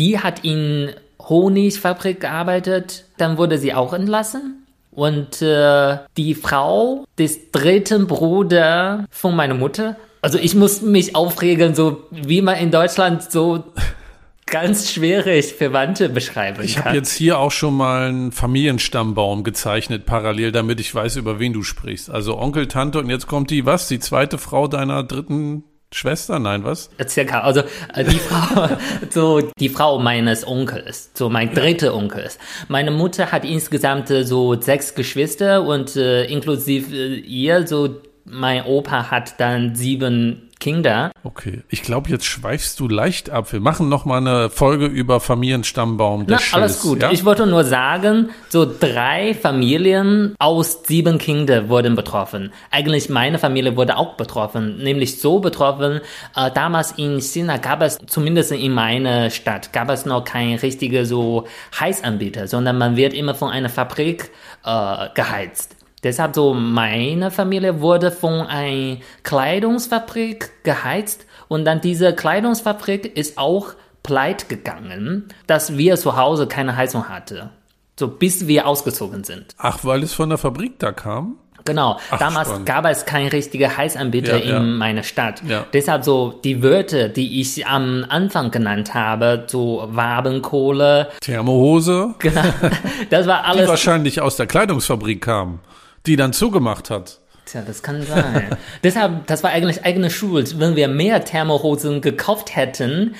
[0.00, 4.66] die hat in Honigfabrik gearbeitet, dann wurde sie auch entlassen.
[4.90, 11.74] Und äh, die Frau des dritten Bruders von meiner Mutter, also ich muss mich aufregen,
[11.74, 13.64] so wie man in Deutschland so
[14.46, 16.64] ganz schwierig Verwandte beschreiben kann.
[16.64, 21.38] Ich habe jetzt hier auch schon mal einen Familienstammbaum gezeichnet, parallel, damit ich weiß, über
[21.38, 22.10] wen du sprichst.
[22.10, 23.86] Also Onkel, Tante und jetzt kommt die, was?
[23.86, 26.38] Die zweite Frau deiner dritten Schwester?
[26.38, 26.88] Nein, was?
[27.08, 27.62] Circa, also
[27.94, 28.68] äh, die Frau,
[29.10, 32.28] so die Frau meines Onkels, so mein dritter Onkel.
[32.68, 38.64] Meine Mutter hat insgesamt äh, so sechs Geschwister und äh, inklusive äh, ihr, so mein
[38.66, 41.10] Opa hat dann sieben Kinder.
[41.24, 43.52] Okay, ich glaube, jetzt schweifst du leicht ab.
[43.52, 47.02] Wir machen noch mal eine Folge über Familienstammbaum Na, alles gut.
[47.02, 47.10] Ja?
[47.10, 52.52] Ich wollte nur sagen, so drei Familien aus sieben Kindern wurden betroffen.
[52.70, 56.00] Eigentlich meine Familie wurde auch betroffen, nämlich so betroffen.
[56.36, 61.04] Äh, damals in China gab es zumindest in meiner Stadt gab es noch kein richtiger
[61.06, 61.46] so
[61.78, 64.30] Heizanbieter, sondern man wird immer von einer Fabrik
[64.64, 65.79] äh, geheizt.
[66.02, 73.74] Deshalb so meine Familie wurde von einer Kleidungsfabrik geheizt und dann diese Kleidungsfabrik ist auch
[74.02, 77.50] pleit gegangen, dass wir zu Hause keine Heizung hatten.
[77.98, 79.54] So bis wir ausgezogen sind.
[79.58, 81.36] Ach, weil es von der Fabrik da kam?
[81.66, 82.66] Genau, Ach, damals spannend.
[82.66, 84.56] gab es keinen richtigen Heizanbieter Ja, ja.
[84.56, 85.42] in meiner Stadt.
[85.46, 85.66] Ja.
[85.74, 92.40] Deshalb so die Wörter, die ich am Anfang genannt habe, so Wabenkohle, Thermohose, genau,
[93.10, 95.58] das war die alles wahrscheinlich aus der Kleidungsfabrik kam,
[96.06, 97.20] die dann zugemacht hat.
[97.46, 98.56] Tja, das kann sein.
[98.84, 100.60] Deshalb, das war eigentlich eigene Schuld.
[100.60, 103.14] Wenn wir mehr Thermohosen gekauft hätten,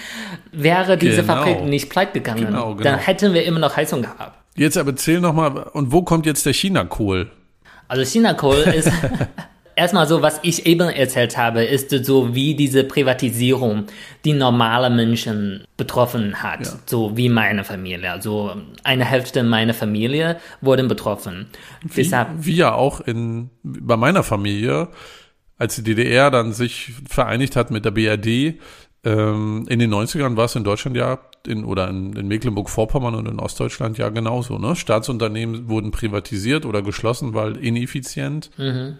[0.52, 1.34] wäre diese Genau.
[1.34, 2.46] Fabrik nicht pleite gegangen.
[2.46, 2.82] Genau, genau.
[2.82, 4.38] Dann hätten wir immer noch Heizung gehabt.
[4.54, 7.30] Jetzt aber erzähl noch mal, und wo kommt jetzt der China-Kohl?
[7.88, 8.92] Also Chinakohl ist
[9.80, 13.86] erstmal so, was ich eben erzählt habe, ist so wie diese Privatisierung
[14.24, 16.72] die normale Menschen betroffen hat, Ja.
[16.86, 18.10] so wie meine Familie.
[18.10, 18.52] Also
[18.84, 21.46] eine Hälfte meiner Familie wurden betroffen.
[21.82, 24.88] Wie, Deshalb wie ja auch in, bei meiner Familie,
[25.56, 28.60] als die DDR dann sich vereinigt hat mit der BRD,
[29.04, 33.26] ähm, in den 90ern war es in Deutschland ja, in, oder in, in Mecklenburg-Vorpommern und
[33.26, 34.58] in Ostdeutschland ja genauso.
[34.58, 34.76] Ne?
[34.76, 38.50] Staatsunternehmen wurden privatisiert oder geschlossen, weil ineffizient.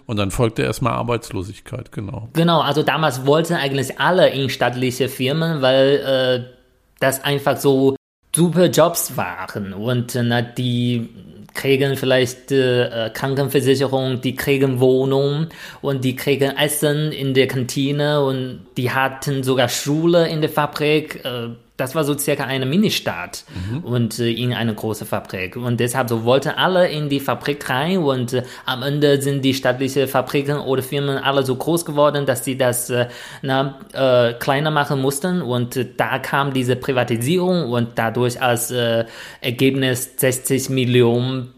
[0.07, 2.29] Und dann folgte erstmal Arbeitslosigkeit, genau.
[2.33, 6.55] Genau, also damals wollten eigentlich alle in staatliche Firmen, weil äh,
[7.01, 7.97] das einfach so
[8.35, 11.09] super Jobs waren und äh, na, die
[11.55, 15.49] kriegen vielleicht äh, Krankenversicherung, die kriegen Wohnung
[15.83, 21.25] und die kriegen Essen in der Kantine und die hatten sogar Schule in der Fabrik.
[21.25, 21.51] Äh,
[21.81, 23.45] das war so circa eine Ministadt
[23.83, 25.57] und äh, in eine große Fabrik.
[25.57, 29.55] Und deshalb so wollten alle in die Fabrik rein und äh, am Ende sind die
[29.55, 33.09] staatlichen Fabriken oder Firmen alle so groß geworden, dass sie das äh,
[33.43, 35.41] na, äh, kleiner machen mussten.
[35.41, 39.07] Und äh, da kam diese Privatisierung und dadurch als äh,
[39.41, 41.55] Ergebnis 60 Millionen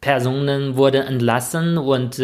[0.00, 2.20] Personen wurden entlassen und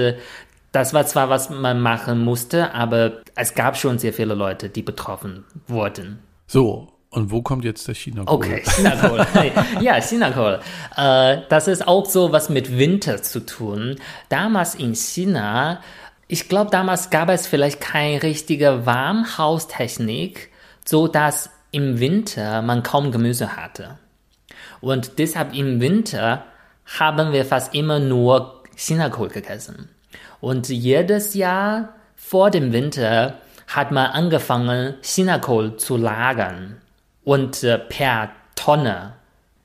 [0.73, 4.83] das war zwar, was man machen musste, aber es gab schon sehr viele Leute, die
[4.83, 6.19] betroffen wurden.
[6.47, 8.35] So, und wo kommt jetzt der China-Kohl?
[8.35, 9.27] Okay, Chinakohl.
[9.81, 10.61] ja, Chinakohl.
[10.97, 13.97] Äh, das ist auch so was mit Winter zu tun.
[14.29, 15.81] Damals in China,
[16.29, 20.51] ich glaube, damals gab es vielleicht keine richtige Warmhaustechnik,
[20.85, 23.99] so dass im Winter man kaum Gemüse hatte.
[24.81, 26.45] Und deshalb im Winter
[26.99, 29.89] haben wir fast immer nur Chinakohl gegessen.
[30.41, 33.35] Und jedes Jahr vor dem Winter
[33.67, 36.81] hat man angefangen, Chinakohl zu lagern.
[37.29, 39.13] Und äh, per Tonne.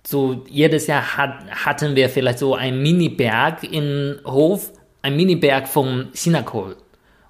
[0.06, 6.10] So jedes Jahr hat, hatten wir vielleicht so einen Mini-Berg im Hof, ein Mini-Berg vom
[6.14, 6.76] Chinakohl.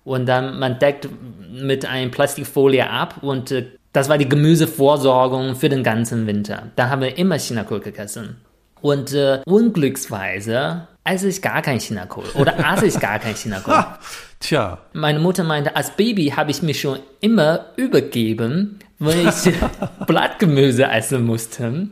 [0.04, 1.08] Und dann man deckt
[1.52, 6.72] mit einer Plastikfolie ab und äh, das war die Gemüsevorsorgung für den ganzen Winter.
[6.78, 8.38] Da haben wir immer Chinakohl gegessen.
[8.82, 13.74] Und äh, unglücksweise esse ich gar kein Chinakohl oder aß ich gar kein Chinakohl.
[13.84, 14.00] Ah,
[14.39, 19.54] tja, Meine Mutter meinte, als Baby habe ich mich schon immer übergeben, weil ich
[20.08, 21.88] Blattgemüse essen musste.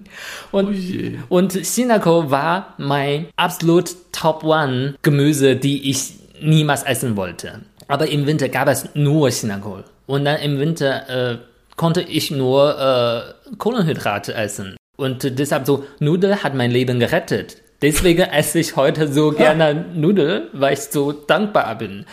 [0.52, 1.18] Und, je.
[1.30, 7.62] und Chinakohl war mein absolut Top One Gemüse, die ich niemals essen wollte.
[7.88, 9.84] Aber im Winter gab es nur Chinakohl.
[10.08, 11.38] Und dann im Winter äh,
[11.76, 14.76] konnte ich nur äh, Kohlenhydrate essen.
[14.98, 17.58] Und deshalb so, Nudel hat mein Leben gerettet.
[17.82, 22.06] Deswegen esse ich heute so gerne Nudel, weil ich so dankbar bin.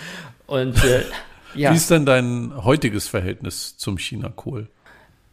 [0.47, 1.05] Und äh,
[1.55, 4.69] ja, wie ist denn dein heutiges Verhältnis zum China-Kohl?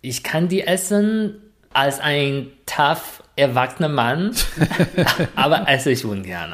[0.05, 1.41] ich kann die essen
[1.73, 4.31] als ein tough, erwachsener Mann,
[5.35, 6.53] aber esse ich ungern.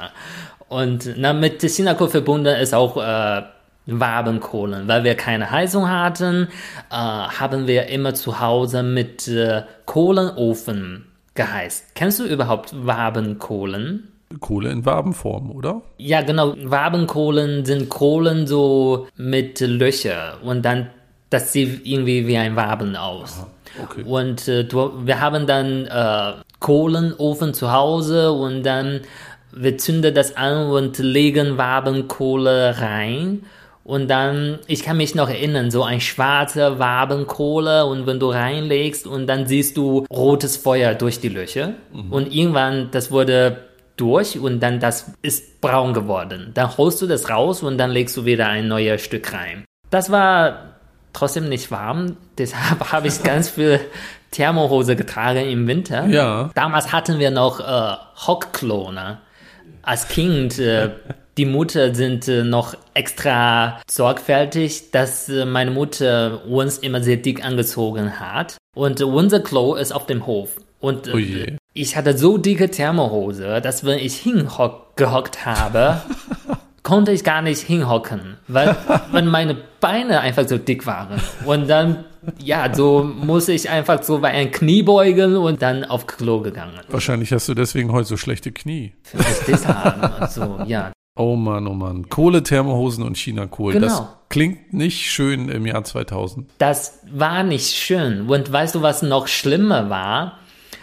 [0.67, 3.43] Und na, mit Chinakohl verbunden ist auch äh,
[3.85, 4.87] Wabenkohlen.
[4.87, 6.47] Weil wir keine Heizung hatten,
[6.89, 11.95] äh, haben wir immer zu Hause mit äh, Kohlenofen geheizt.
[11.95, 14.07] Kennst du überhaupt Wabenkohlen?
[14.39, 15.81] Kohle in Wabenform, oder?
[15.97, 16.55] Ja, genau.
[16.57, 20.89] Wabenkohlen sind Kohlen so mit Löcher und dann,
[21.29, 23.45] das sieht irgendwie wie ein Waben aus.
[23.83, 24.03] Okay.
[24.03, 29.01] Und äh, wir haben dann äh, Kohlenofen zu Hause und dann
[29.53, 33.43] wir zünden das an und legen Wabenkohle rein.
[33.91, 39.05] Und dann, ich kann mich noch erinnern, so ein schwarzer Wabenkohle und wenn du reinlegst
[39.05, 41.73] und dann siehst du rotes Feuer durch die Löcher.
[41.91, 42.09] Mhm.
[42.09, 43.65] Und irgendwann, das wurde
[43.97, 46.51] durch und dann das ist braun geworden.
[46.53, 49.65] Dann holst du das raus und dann legst du wieder ein neues Stück rein.
[49.89, 50.77] Das war
[51.11, 53.81] trotzdem nicht warm, deshalb habe ich ganz viel
[54.31, 56.05] Thermohose getragen im Winter.
[56.05, 56.49] Ja.
[56.55, 59.17] Damals hatten wir noch äh, Hockklo, ne?
[59.81, 60.91] Als Kind äh,
[61.37, 67.43] die Mutter sind äh, noch extra sorgfältig, dass äh, meine Mutter uns immer sehr dick
[67.43, 68.57] angezogen hat.
[68.75, 70.57] Und unser Klo ist auf dem Hof.
[70.79, 76.01] Und äh, oh ich hatte so dicke Thermohose, dass wenn ich hingehockt habe,
[76.83, 78.75] konnte ich gar nicht hinhocken, weil,
[79.11, 81.21] weil meine Beine einfach so dick waren.
[81.45, 82.05] Und dann,
[82.43, 86.79] ja, so muss ich einfach so bei einem Knie beugen und dann auf Klo gegangen.
[86.89, 88.93] Wahrscheinlich hast du deswegen heute so schlechte Knie.
[89.03, 90.21] Vielleicht deshalb.
[90.21, 90.91] Also, ja.
[91.15, 92.07] Oh Mann, oh Mann.
[92.09, 93.73] Kohle, Thermohosen und China-Kohl.
[93.73, 93.87] Genau.
[93.87, 96.49] Das klingt nicht schön im Jahr 2000.
[96.57, 98.29] Das war nicht schön.
[98.29, 100.39] Und weißt du, was noch schlimmer war?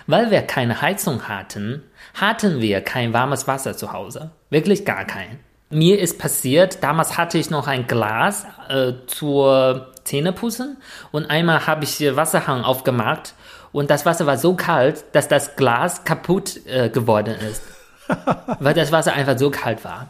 [0.06, 1.82] Weil wir keine Heizung hatten,
[2.14, 4.30] hatten wir kein warmes Wasser zu Hause.
[4.50, 5.38] Wirklich gar kein.
[5.70, 10.78] Mir ist passiert, damals hatte ich noch ein Glas äh, zur Zähneputzen
[11.12, 13.34] und einmal habe ich Wasserhang aufgemacht
[13.70, 17.62] und das Wasser war so kalt, dass das Glas kaputt äh, geworden ist.
[18.60, 20.08] weil das Wasser einfach so kalt war.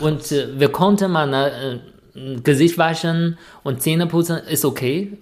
[0.00, 1.80] Und äh, wir konnten mal
[2.14, 5.18] äh, Gesicht waschen und Zähne putzen, ist okay.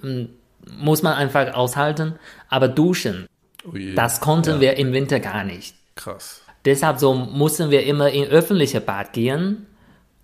[0.79, 2.15] Muss man einfach aushalten.
[2.49, 3.27] Aber duschen,
[3.67, 4.61] oh das konnten ja.
[4.61, 5.75] wir im Winter gar nicht.
[5.95, 6.43] Krass.
[6.65, 9.67] Deshalb so mussten wir immer in öffentliche Bad gehen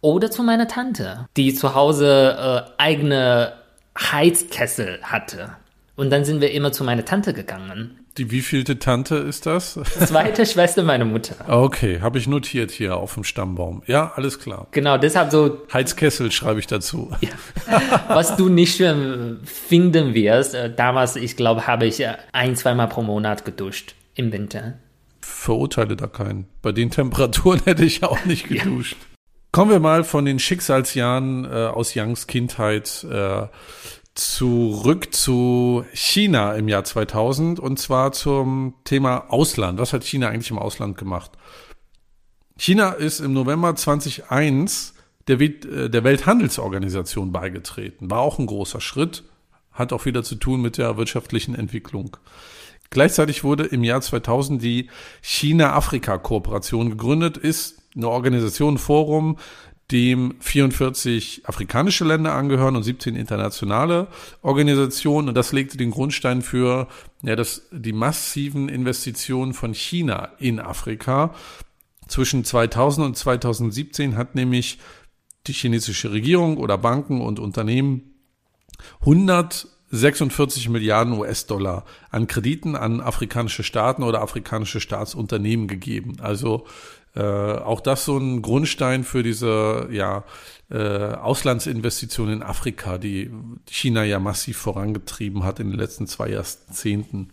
[0.01, 3.55] oder zu meiner Tante, die zu Hause äh, eigene
[3.99, 5.57] Heizkessel hatte.
[5.99, 7.99] Und dann sind wir immer zu meiner Tante gegangen.
[8.19, 9.75] Die wievielte Tante ist das?
[10.07, 11.35] Zweite Schwester meiner Mutter.
[11.49, 13.83] Okay, habe ich notiert hier auf dem Stammbaum.
[13.87, 14.69] Ja, alles klar.
[14.71, 15.61] Genau, deshalb so.
[15.73, 17.11] Heizkessel schreibe ich dazu.
[17.21, 17.31] Ja.
[18.07, 23.03] Was du nicht finden wirst, äh, damals, ich glaube, habe ich äh, ein, zweimal pro
[23.03, 24.75] Monat geduscht im Winter.
[25.21, 26.47] Verurteile da keinen.
[26.63, 28.97] Bei den Temperaturen hätte ich auch nicht geduscht.
[29.01, 29.19] Ja.
[29.51, 33.47] Kommen wir mal von den Schicksalsjahren äh, aus Youngs Kindheit äh,
[34.19, 39.79] zurück zu China im Jahr 2000 und zwar zum Thema Ausland.
[39.79, 41.31] Was hat China eigentlich im Ausland gemacht?
[42.59, 44.95] China ist im November 2001
[45.29, 48.11] der, äh, der Welthandelsorganisation beigetreten.
[48.11, 49.23] War auch ein großer Schritt,
[49.71, 52.17] hat auch wieder zu tun mit der wirtschaftlichen Entwicklung.
[52.91, 59.39] Gleichzeitig wurde im Jahr 2000 die China-Afrika-Kooperation gegründet, ist eine Organisation, Forum,
[59.91, 64.09] dem 44 afrikanische Länder angehören und 17 internationale
[64.43, 65.29] Organisationen.
[65.29, 66.89] Und das legte den Grundstein für
[67.23, 71.35] ja, das, die massiven Investitionen von China in Afrika.
[72.07, 74.79] Zwischen 2000 und 2017 hat nämlich
[75.47, 78.15] die chinesische Regierung oder Banken und Unternehmen
[79.01, 86.17] 146 Milliarden US-Dollar an Krediten an afrikanische Staaten oder afrikanische Staatsunternehmen gegeben.
[86.21, 86.67] Also
[87.19, 90.23] äh, auch das so ein Grundstein für diese ja,
[90.71, 93.31] äh, Auslandsinvestitionen in Afrika, die
[93.69, 97.31] China ja massiv vorangetrieben hat in den letzten zwei Jahrzehnten.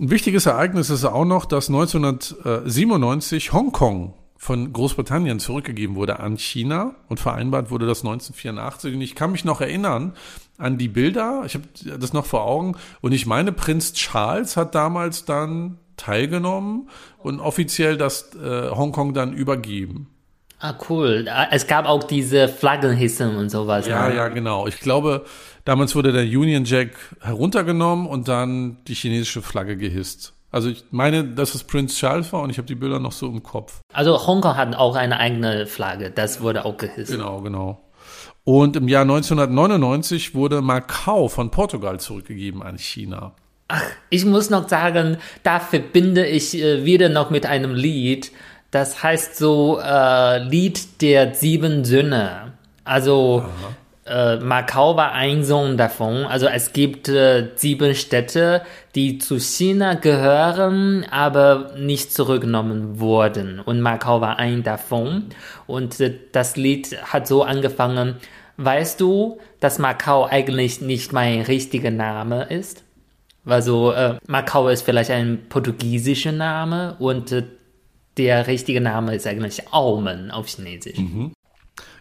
[0.00, 6.94] Ein wichtiges Ereignis ist auch noch, dass 1997 Hongkong von Großbritannien zurückgegeben wurde an China
[7.08, 8.94] und vereinbart wurde das 1984.
[8.94, 10.14] Und ich kann mich noch erinnern
[10.56, 11.64] an die Bilder, ich habe
[11.98, 16.88] das noch vor Augen, und ich meine, Prinz Charles hat damals dann teilgenommen
[17.18, 20.08] und offiziell das äh, Hongkong dann übergeben.
[20.58, 21.26] Ah, cool.
[21.28, 23.86] Ah, es gab auch diese Flaggenhissen und sowas.
[23.86, 24.16] Ja, ne?
[24.16, 24.66] ja, genau.
[24.66, 25.24] Ich glaube,
[25.64, 30.34] damals wurde der Union Jack heruntergenommen und dann die chinesische Flagge gehisst.
[30.52, 33.26] Also ich meine, dass es Prince Charles war und ich habe die Bilder noch so
[33.26, 33.80] im Kopf.
[33.92, 37.10] Also Hongkong hat auch eine eigene Flagge, das wurde auch gehisst.
[37.10, 37.82] Genau, genau.
[38.44, 43.34] Und im Jahr 1999 wurde Macau von Portugal zurückgegeben an China.
[43.74, 48.30] Ach, ich muss noch sagen, da verbinde ich äh, wieder noch mit einem Lied.
[48.70, 52.52] Das heißt so äh, Lied der sieben Söhne.
[52.84, 53.46] Also
[54.04, 56.26] äh, Macau war ein Sohn davon.
[56.26, 58.60] Also es gibt äh, sieben Städte,
[58.94, 63.58] die zu China gehören, aber nicht zurückgenommen wurden.
[63.58, 65.30] Und Macau war ein davon.
[65.66, 68.16] Und äh, das Lied hat so angefangen.
[68.58, 72.81] Weißt du, dass Macau eigentlich nicht mein richtiger Name ist?
[73.44, 77.44] Also äh, Macau ist vielleicht ein portugiesischer Name und äh,
[78.16, 80.98] der richtige Name ist eigentlich Aumen auf Chinesisch.
[80.98, 81.32] Mhm.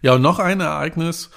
[0.01, 1.29] Ja, und noch ein Ereignis,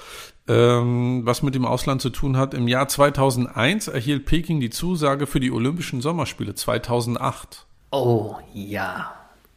[0.48, 2.54] ähm, was mit dem Ausland zu tun hat.
[2.54, 7.66] Im Jahr 2001 erhielt Peking die Zusage für die Olympischen Sommerspiele 2008.
[7.90, 9.14] Oh ja,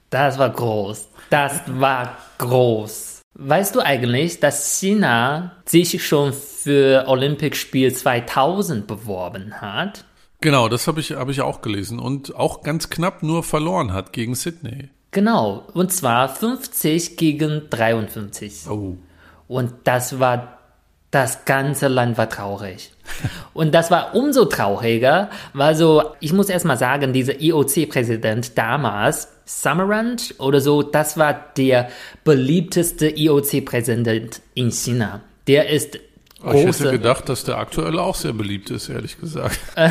[0.10, 1.10] das war groß.
[1.30, 3.22] Das war groß.
[3.34, 10.06] Weißt du eigentlich, dass China sich schon für Olympic-Spiel 2000 beworben hat?
[10.42, 14.14] Genau, das habe ich, hab ich auch gelesen und auch ganz knapp nur verloren hat
[14.14, 14.90] gegen Sydney.
[15.12, 18.70] Genau, und zwar 50 gegen 53.
[18.70, 18.98] Oh.
[19.48, 20.60] Und das war,
[21.10, 22.92] das ganze Land war traurig.
[23.54, 30.36] Und das war umso trauriger, weil so, ich muss erstmal sagen, dieser IOC-Präsident damals, Summerand
[30.40, 31.90] oder so, das war der
[32.26, 35.22] beliebteste IOC-Präsident in China.
[35.48, 35.98] Der ist
[36.46, 39.60] ich hätte gedacht, dass der aktuelle auch sehr beliebt ist, ehrlich gesagt.
[39.76, 39.90] Äh,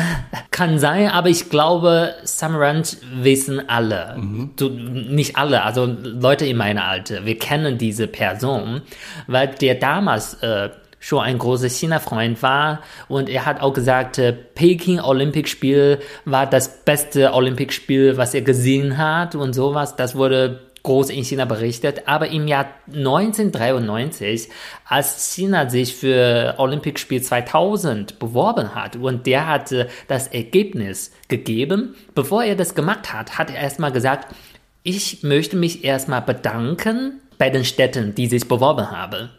[0.51, 4.17] kann sein, aber ich glaube, Samurant wissen alle.
[4.17, 4.49] Mhm.
[4.57, 7.25] Du, nicht alle, also Leute in meiner Alter.
[7.25, 8.81] Wir kennen diese Person,
[9.27, 10.69] weil der damals äh,
[10.99, 16.83] schon ein großer China-Freund war und er hat auch gesagt, äh, Peking Olympic-Spiel war das
[16.83, 19.95] beste Olympic-Spiel, was er gesehen hat und sowas.
[19.95, 24.49] Das wurde groß in China berichtet, aber im Jahr 1993,
[24.85, 32.43] als China sich für Olympic-Spiel 2000 beworben hat und der hatte das Ergebnis gegeben, bevor
[32.43, 34.33] er das gemacht hat, hat er erstmal gesagt,
[34.83, 39.29] ich möchte mich erstmal bedanken bei den Städten, die sich beworben haben.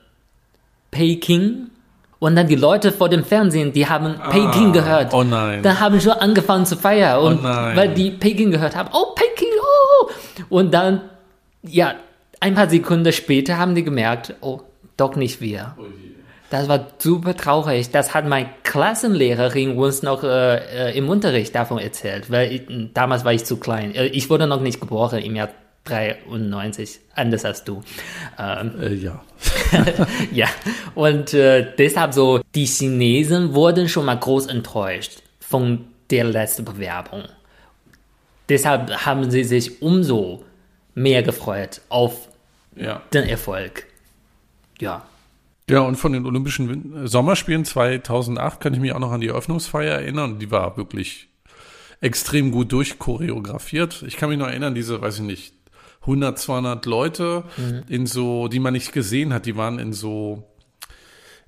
[0.90, 1.70] Peking,
[2.18, 5.14] und dann die Leute vor dem Fernsehen, die haben ah, Peking gehört.
[5.14, 5.62] Oh nein.
[5.62, 7.20] Dann haben schon angefangen zu feiern.
[7.20, 8.90] Und oh weil die Peking gehört haben.
[8.92, 10.10] Oh, Peking, oh.
[10.48, 11.02] Und dann
[11.62, 11.94] ja,
[12.40, 14.60] ein paar Sekunden später haben die gemerkt, oh,
[14.96, 15.74] doch nicht wir.
[15.78, 15.84] Oh
[16.50, 17.90] das war super traurig.
[17.90, 22.62] Das hat meine Klassenlehrerin uns noch äh, äh, im Unterricht davon erzählt, weil ich,
[22.94, 23.94] damals war ich zu klein.
[23.94, 25.50] Äh, ich wurde noch nicht geboren im Jahr
[25.84, 27.82] 93, anders als du.
[28.38, 29.22] Ähm, äh, ja.
[30.32, 30.46] ja,
[30.94, 37.24] und äh, deshalb so, die Chinesen wurden schon mal groß enttäuscht von der letzten Bewerbung.
[38.48, 40.44] Deshalb haben sie sich umso
[40.98, 42.28] mehr gefreut auf
[42.76, 43.02] ja.
[43.12, 43.86] den Erfolg.
[44.80, 45.06] Ja.
[45.70, 49.96] Ja, und von den Olympischen Sommerspielen 2008 kann ich mich auch noch an die Eröffnungsfeier
[49.96, 50.38] erinnern.
[50.38, 51.28] Die war wirklich
[52.00, 54.02] extrem gut durchchoreografiert.
[54.06, 55.54] Ich kann mich noch erinnern, diese, weiß ich nicht,
[56.02, 57.82] 100, 200 Leute mhm.
[57.88, 60.44] in so, die man nicht gesehen hat, die waren in so,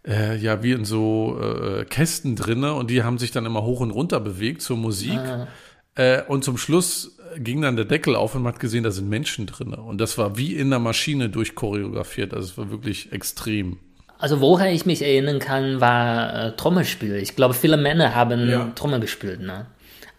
[0.06, 3.80] äh, ja, wie in so äh, Kästen drinne und die haben sich dann immer hoch
[3.80, 5.18] und runter bewegt zur Musik.
[5.18, 5.48] Ah.
[5.94, 9.08] Äh, und zum Schluss ging dann der Deckel auf und man hat gesehen, da sind
[9.08, 9.74] Menschen drin.
[9.74, 12.34] Und das war wie in der Maschine durchchoreografiert.
[12.34, 13.78] Also es war wirklich extrem.
[14.18, 17.16] Also woran ich mich erinnern kann, war äh, Trommelspiel.
[17.16, 18.70] Ich glaube, viele Männer haben ja.
[18.74, 19.40] Trommel gespielt.
[19.40, 19.66] Ne?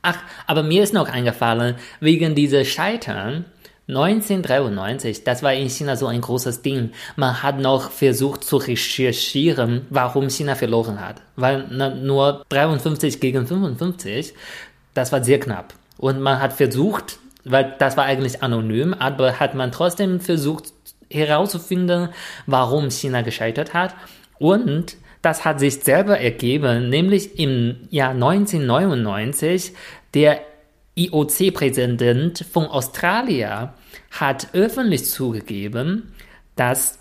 [0.02, 0.18] Ach,
[0.48, 3.46] aber mir ist noch eingefallen, wegen dieser Scheitern,
[3.88, 6.92] 1993, das war in China so ein großes Ding.
[7.18, 11.22] Man hat noch versucht zu recherchieren, warum China verloren hat.
[11.36, 14.34] Weil ne, nur 53 gegen 55,
[14.94, 15.74] das war sehr knapp.
[15.98, 20.74] Und man hat versucht, weil das war eigentlich anonym, aber hat man trotzdem versucht
[21.10, 22.10] herauszufinden,
[22.46, 23.96] warum China gescheitert hat.
[24.39, 29.74] Und das hat sich selber ergeben, nämlich im Jahr 1999
[30.14, 30.42] der
[30.96, 33.70] IOC-Präsident von Australien
[34.12, 36.14] hat öffentlich zugegeben,
[36.56, 37.00] dass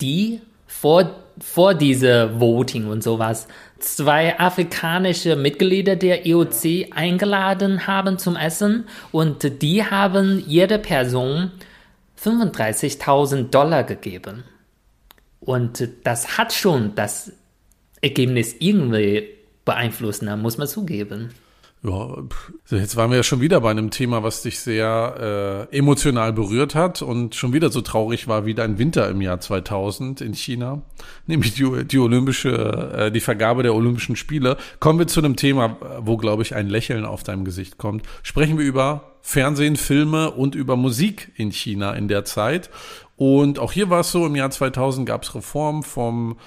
[0.00, 3.48] die vor, vor diese Voting und sowas
[3.78, 11.50] zwei afrikanische Mitglieder der IOC eingeladen haben zum Essen und die haben jede Person
[12.22, 14.44] 35.000 Dollar gegeben.
[15.40, 17.32] Und das hat schon das
[18.00, 19.28] Ergebnis irgendwie
[19.64, 21.30] beeinflusst, muss man zugeben.
[21.82, 22.16] Ja,
[22.70, 26.74] jetzt waren wir ja schon wieder bei einem Thema, was dich sehr äh, emotional berührt
[26.74, 30.82] hat und schon wieder so traurig war wie dein Winter im Jahr 2000 in China,
[31.26, 32.50] nämlich die, die olympische,
[32.96, 34.56] äh, die Vergabe der Olympischen Spiele.
[34.80, 38.04] Kommen wir zu einem Thema, wo glaube ich ein Lächeln auf deinem Gesicht kommt.
[38.22, 42.70] Sprechen wir über Fernsehen, Filme und über Musik in China in der Zeit.
[43.16, 46.38] Und auch hier war es so: Im Jahr 2000 gab es Reformen vom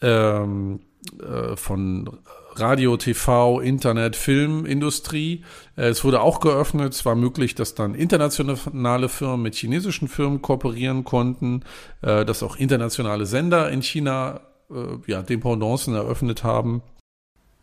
[0.00, 0.80] ähm,
[1.20, 2.18] äh, von
[2.60, 5.44] Radio, TV, Internet, Filmindustrie.
[5.76, 6.92] Äh, es wurde auch geöffnet.
[6.92, 11.64] Es war möglich, dass dann internationale Firmen mit chinesischen Firmen kooperieren konnten,
[12.02, 14.40] äh, dass auch internationale Sender in China
[14.70, 16.82] äh, ja, Dependancen eröffnet haben.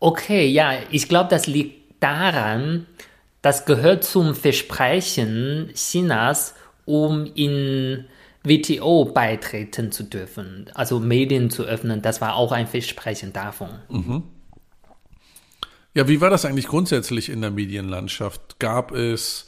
[0.00, 2.86] Okay, ja, ich glaube, das liegt daran,
[3.42, 8.04] das gehört zum Versprechen Chinas, um in
[8.46, 12.02] WTO beitreten zu dürfen, also Medien zu öffnen.
[12.02, 13.70] Das war auch ein Versprechen davon.
[13.88, 14.22] Mhm.
[15.96, 18.58] Ja, wie war das eigentlich grundsätzlich in der Medienlandschaft?
[18.58, 19.46] Gab es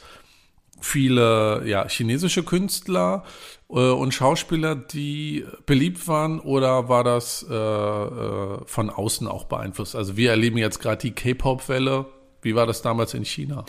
[0.81, 3.23] viele ja, chinesische Künstler
[3.69, 9.95] äh, und Schauspieler, die beliebt waren oder war das äh, äh, von außen auch beeinflusst?
[9.95, 12.07] Also wir erleben jetzt gerade die K-Pop-Welle.
[12.41, 13.63] Wie war das damals in China?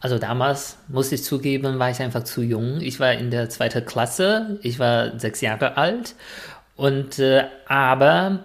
[0.00, 2.82] Also damals, muss ich zugeben, war ich einfach zu jung.
[2.82, 6.14] Ich war in der zweiten Klasse, ich war sechs Jahre alt.
[6.76, 8.40] Und äh, aber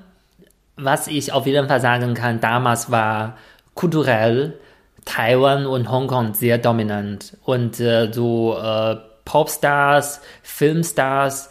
[0.77, 3.38] was ich auf jeden Fall sagen kann, damals war
[3.74, 4.59] kulturell
[5.05, 7.38] Taiwan und Hongkong sehr dominant.
[7.43, 8.95] Und äh, so äh,
[9.26, 11.49] Popstars, Filmstars,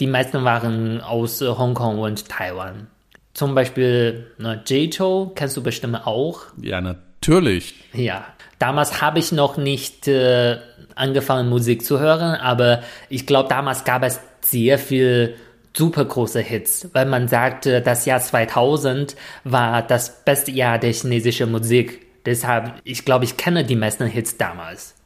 [0.00, 2.88] die meisten waren aus äh, Hongkong und Taiwan.
[3.34, 6.42] Zum Beispiel ne, J-Cho kennst du bestimmt auch.
[6.60, 7.74] Ja, natürlich.
[7.92, 8.26] Ja,
[8.58, 10.58] damals habe ich noch nicht äh,
[10.96, 15.36] angefangen Musik zu hören, aber ich glaube, damals gab es sehr viel
[15.78, 21.50] super große Hits, weil man sagte, das Jahr 2000 war das beste Jahr der chinesischen
[21.52, 22.06] Musik.
[22.26, 24.96] Deshalb, ich glaube, ich kenne die meisten Hits damals.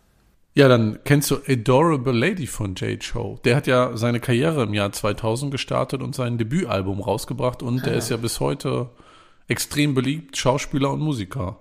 [0.55, 3.39] Ja, dann kennst du Adorable Lady von Jay Cho.
[3.45, 7.95] Der hat ja seine Karriere im Jahr 2000 gestartet und sein Debütalbum rausgebracht und der
[7.95, 8.91] ist ja bis heute
[9.49, 11.59] extrem beliebt, Schauspieler und Musiker.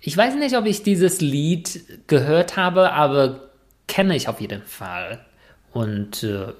[0.00, 3.50] Ich weiß nicht, ob ich dieses Lied gehört habe, aber
[3.88, 5.24] kenne ich auf jeden Fall.
[5.72, 6.52] Und äh,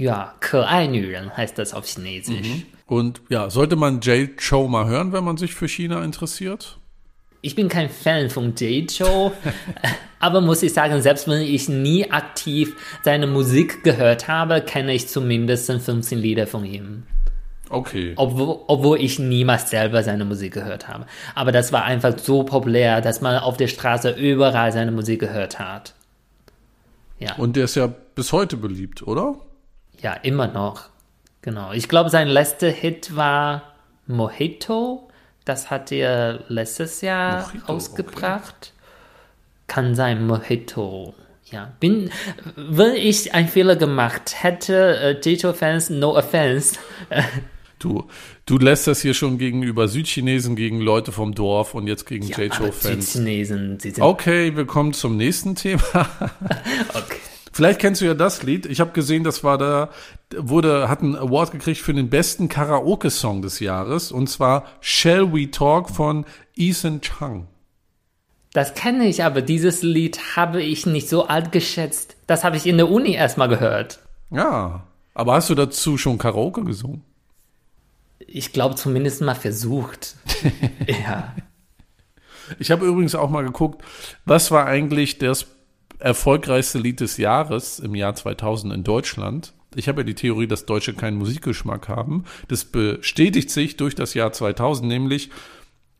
[0.00, 2.48] ja, Kerl-Nüren heißt das auf Chinesisch.
[2.48, 2.62] Mhm.
[2.86, 6.78] Und ja, sollte man Jay Cho mal hören, wenn man sich für China interessiert?
[7.42, 9.32] Ich bin kein Fan von Jay Cho,
[10.18, 15.06] aber muss ich sagen, selbst wenn ich nie aktiv seine Musik gehört habe, kenne ich
[15.08, 17.02] zumindest 15 Lieder von ihm.
[17.68, 18.14] Okay.
[18.16, 21.04] Obwohl, obwohl ich niemals selber seine Musik gehört habe.
[21.34, 25.58] Aber das war einfach so populär, dass man auf der Straße überall seine Musik gehört
[25.58, 25.92] hat.
[27.18, 27.34] Ja.
[27.34, 29.36] Und der ist ja bis heute beliebt, oder?
[30.02, 30.88] Ja, immer noch.
[31.42, 31.72] Genau.
[31.72, 33.74] Ich glaube, sein letzter Hit war
[34.06, 35.08] Mojito.
[35.44, 38.72] Das hat er letztes Jahr Mojito, ausgebracht.
[38.72, 39.64] Okay.
[39.66, 41.14] Kann sein, Mojito.
[41.46, 42.10] Ja, bin,
[42.54, 46.78] wenn ich einen Fehler gemacht hätte, äh, Jeto-Fans, no offense.
[47.80, 48.08] Du,
[48.44, 52.38] du lässt das hier schon gegenüber Südchinesen, gegen Leute vom Dorf und jetzt gegen ja,
[52.38, 53.12] Jeto-Fans.
[53.14, 54.04] Südchinesen, sie sind.
[54.04, 55.80] Okay, wir kommen zum nächsten Thema.
[56.90, 57.16] okay.
[57.60, 58.64] Vielleicht kennst du ja das Lied.
[58.64, 59.90] Ich habe gesehen, das war da,
[60.34, 64.12] wurde, hat einen Award gekriegt für den besten Karaoke-Song des Jahres.
[64.12, 66.24] Und zwar Shall We Talk von
[66.56, 67.48] Ethan Chung.
[68.54, 72.16] Das kenne ich, aber dieses Lied habe ich nicht so alt geschätzt.
[72.26, 73.98] Das habe ich in der Uni erstmal gehört.
[74.30, 77.02] Ja, aber hast du dazu schon Karaoke gesungen?
[78.20, 80.16] Ich glaube zumindest mal versucht.
[80.86, 81.34] ja.
[82.58, 83.84] Ich habe übrigens auch mal geguckt,
[84.24, 85.46] was war eigentlich das
[86.00, 89.52] erfolgreichste Lied des Jahres im Jahr 2000 in Deutschland.
[89.76, 92.24] Ich habe ja die Theorie, dass Deutsche keinen Musikgeschmack haben.
[92.48, 95.30] Das bestätigt sich durch das Jahr 2000, nämlich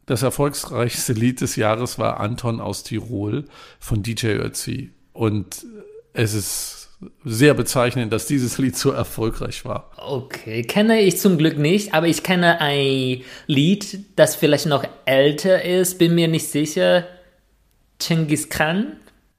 [0.07, 3.45] das erfolgreichste Lied des Jahres war Anton aus Tirol
[3.79, 4.91] von DJ Ötzi.
[5.13, 5.65] Und
[6.15, 6.81] es ist
[7.25, 9.93] sehr bezeichnend, dass dieses Lied so erfolgreich war.
[9.97, 15.63] Okay, kenne ich zum Glück nicht, aber ich kenne ein Lied, das vielleicht noch älter
[15.65, 17.07] ist, bin mir nicht sicher.
[17.99, 18.97] Genghis Khan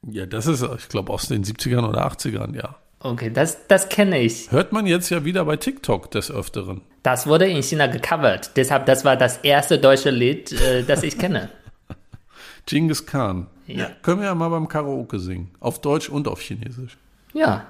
[0.08, 2.76] ja, das ist, ich glaube, aus den 70ern oder 80ern, ja.
[3.00, 4.50] Okay, das, das kenne ich.
[4.52, 6.82] Hört man jetzt ja wieder bei TikTok des Öfteren.
[7.02, 8.52] Das wurde in China gecovert.
[8.56, 11.48] Deshalb, das war das erste deutsche Lied, äh, das ich kenne.
[12.66, 13.48] Genghis Khan.
[13.66, 13.90] Ja.
[14.02, 15.50] Können wir ja mal beim Karaoke singen.
[15.58, 16.96] Auf Deutsch und auf Chinesisch.
[17.32, 17.66] Ja.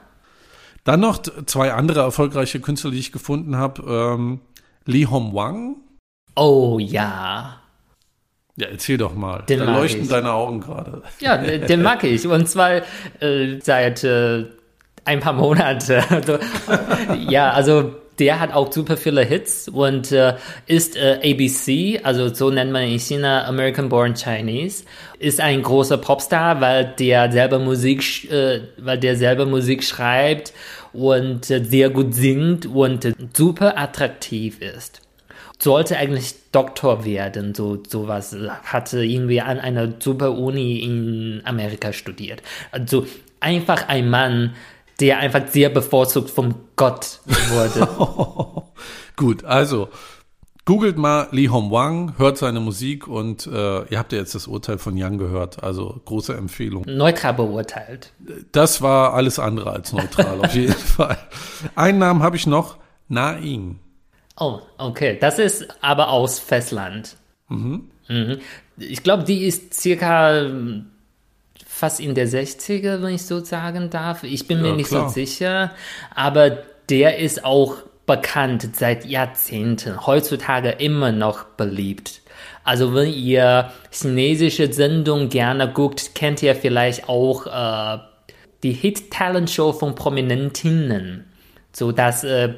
[0.85, 3.83] Dann noch zwei andere erfolgreiche Künstler, die ich gefunden habe.
[3.87, 4.41] Ähm,
[4.85, 5.77] Li Hom Wang.
[6.37, 7.62] Oh ja.
[8.57, 9.45] Ja, erzähl doch mal.
[9.49, 10.09] Den da leuchten ich.
[10.09, 11.03] deine Augen gerade.
[11.21, 12.27] Ja, den mag ich.
[12.27, 12.83] Und zwar
[13.21, 14.45] äh, seit äh,
[15.05, 16.03] ein paar Monaten.
[17.29, 20.37] ja, also der hat auch super viele Hits und äh,
[20.67, 24.85] ist äh, ABC, also so nennt man in China American Born Chinese,
[25.19, 30.53] ist ein großer Popstar, weil der selber Musik, äh, weil der selber Musik schreibt
[30.93, 35.02] und äh, sehr gut singt und äh, super attraktiv ist
[35.63, 38.37] sollte eigentlich Doktor werden, so sowas.
[38.65, 42.43] Hatte irgendwie an einer super Uni in Amerika studiert.
[42.73, 43.07] Also
[43.39, 44.55] einfach ein Mann,
[45.01, 47.89] der einfach sehr bevorzugt vom Gott wurde.
[49.17, 49.89] Gut, also
[50.65, 54.49] googelt mal Li Hong Wang, hört seine Musik und äh, ihr habt ja jetzt das
[54.49, 56.85] Urteil von Yang gehört, also große Empfehlung.
[56.87, 58.13] Neutral beurteilt.
[58.51, 61.19] Das war alles andere als neutral, auf jeden Fall.
[61.77, 63.79] Einen Namen habe ich noch, Na Ying.
[64.39, 65.19] Oh, okay.
[65.21, 67.17] Das ist aber aus Festland.
[67.49, 67.91] Mhm.
[68.09, 68.39] Mhm.
[68.79, 70.47] Ich glaube, die ist circa
[71.67, 74.25] fast in der 60er, wenn ich so sagen darf.
[74.25, 75.09] Ich bin ja, mir nicht klar.
[75.09, 75.73] so sicher.
[76.15, 76.59] Aber
[76.89, 77.77] der ist auch
[78.07, 80.07] bekannt seit Jahrzehnten.
[80.07, 82.21] Heutzutage immer noch beliebt.
[82.65, 87.99] Also wenn ihr chinesische Sendungen gerne guckt, kennt ihr vielleicht auch äh,
[88.63, 91.25] die Hit-Talent-Show von Prominentinnen.
[91.73, 92.55] So dass äh,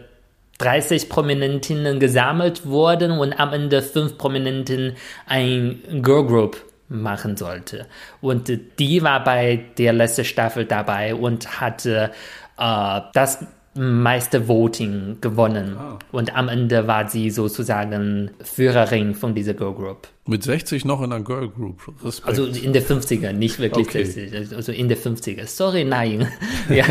[0.58, 4.94] 30 Prominentinnen gesammelt wurden und am Ende fünf Prominenten
[5.26, 7.86] ein Girl Group machen sollte.
[8.20, 12.12] Und die war bei der letzten Staffel dabei und hatte
[12.58, 13.44] äh, das
[13.74, 15.76] meiste Voting gewonnen.
[15.76, 15.98] Ah.
[16.12, 20.08] Und am Ende war sie sozusagen Führerin von dieser Girl Group.
[20.26, 21.82] Mit 60 noch in einer Girl Group.
[22.04, 22.28] Respekt.
[22.28, 24.04] Also in der 50er, nicht wirklich Okay.
[24.04, 25.46] 60, also in der 50er.
[25.46, 26.28] Sorry, nein.
[26.68, 26.84] ja.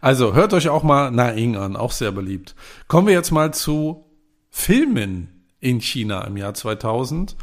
[0.00, 2.54] Also hört euch auch mal Naing an, auch sehr beliebt.
[2.86, 4.04] Kommen wir jetzt mal zu
[4.50, 7.36] Filmen in China im Jahr 2000.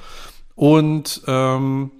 [0.55, 1.91] Und ähm,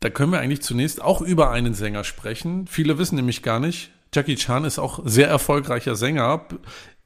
[0.00, 2.66] da können wir eigentlich zunächst auch über einen Sänger sprechen.
[2.66, 6.46] Viele wissen nämlich gar nicht, Jackie Chan ist auch sehr erfolgreicher Sänger.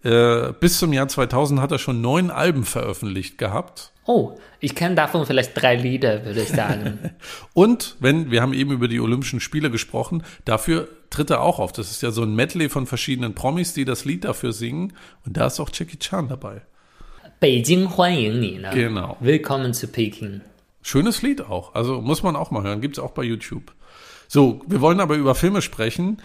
[0.04, 3.92] Äh, bis zum Jahr 2000 hat er schon neun Alben veröffentlicht gehabt.
[4.06, 7.10] Oh, ich kenne davon vielleicht drei Lieder, würde ich sagen.
[7.52, 11.72] und wenn, wir haben eben über die Olympischen Spiele gesprochen, dafür tritt er auch auf.
[11.72, 14.94] Das ist ja so ein Medley von verschiedenen Promis, die das Lied dafür singen.
[15.26, 16.62] Und da ist auch Jackie Chan dabei.
[17.40, 18.70] Beijing ne?
[18.72, 19.16] Genau.
[19.20, 20.40] Willkommen zu Peking.
[20.82, 21.74] Schönes Lied auch.
[21.74, 22.80] Also muss man auch mal hören.
[22.80, 23.74] Gibt es auch bei YouTube.
[24.26, 26.18] So, wir wollen aber über Filme sprechen.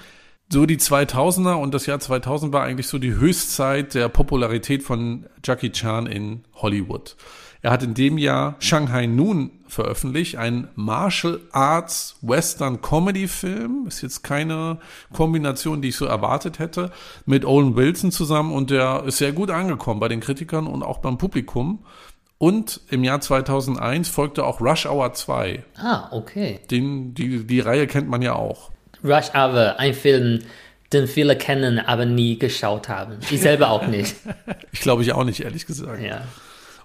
[0.53, 5.25] So die 2000er und das Jahr 2000 war eigentlich so die Höchstzeit der Popularität von
[5.43, 7.15] Jackie Chan in Hollywood.
[7.63, 13.85] Er hat in dem Jahr Shanghai Noon veröffentlicht, ein Martial Arts Western Comedy Film.
[13.87, 14.77] Ist jetzt keine
[15.11, 16.91] Kombination, die ich so erwartet hätte,
[17.25, 20.99] mit Owen Wilson zusammen und der ist sehr gut angekommen bei den Kritikern und auch
[20.99, 21.83] beim Publikum.
[22.37, 25.63] Und im Jahr 2001 folgte auch Rush Hour 2.
[25.77, 26.59] Ah, okay.
[26.69, 28.72] Den, die, die Reihe kennt man ja auch.
[29.03, 30.39] Rush Hour, ein Film,
[30.91, 33.17] den viele kennen, aber nie geschaut haben.
[33.29, 34.15] Ich selber auch nicht.
[34.71, 36.01] Ich glaube ich auch nicht, ehrlich gesagt.
[36.01, 36.23] Ja.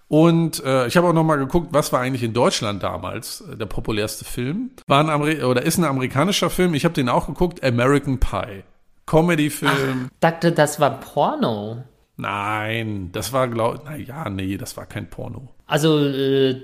[0.08, 3.56] Und äh, ich habe auch noch mal geguckt, was war eigentlich in Deutschland damals äh,
[3.56, 4.70] der populärste Film?
[4.86, 6.74] War ein Ameri oder ist ein amerikanischer Film.
[6.74, 8.62] Ich habe den auch geguckt, American Pie.
[9.06, 10.10] Comedy-Film.
[10.20, 11.82] Dachte, das war Porno.
[12.16, 15.48] Nein, das war glaube na ja, nee, das war kein Porno.
[15.66, 16.62] Also äh,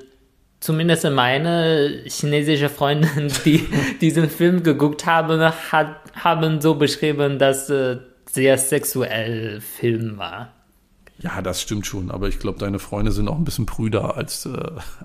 [0.64, 3.68] zumindest meine chinesische Freundin, die
[4.00, 7.98] diesen Film geguckt haben, hat, haben so beschrieben, dass äh,
[8.30, 10.52] sehr sexuell Film war.
[11.18, 14.46] Ja, das stimmt schon, aber ich glaube, deine Freunde sind auch ein bisschen prüder als,
[14.46, 14.50] äh,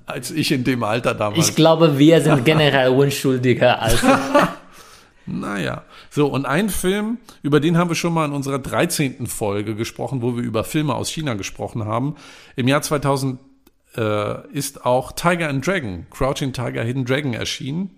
[0.05, 1.49] als ich in dem Alter damals.
[1.49, 4.01] Ich glaube, wir sind generell unschuldiger als
[5.25, 9.27] Naja, so und ein Film, über den haben wir schon mal in unserer 13.
[9.27, 12.15] Folge gesprochen, wo wir über Filme aus China gesprochen haben.
[12.55, 13.39] Im Jahr 2000
[13.95, 17.91] äh, ist auch Tiger and Dragon, Crouching Tiger, Hidden Dragon erschienen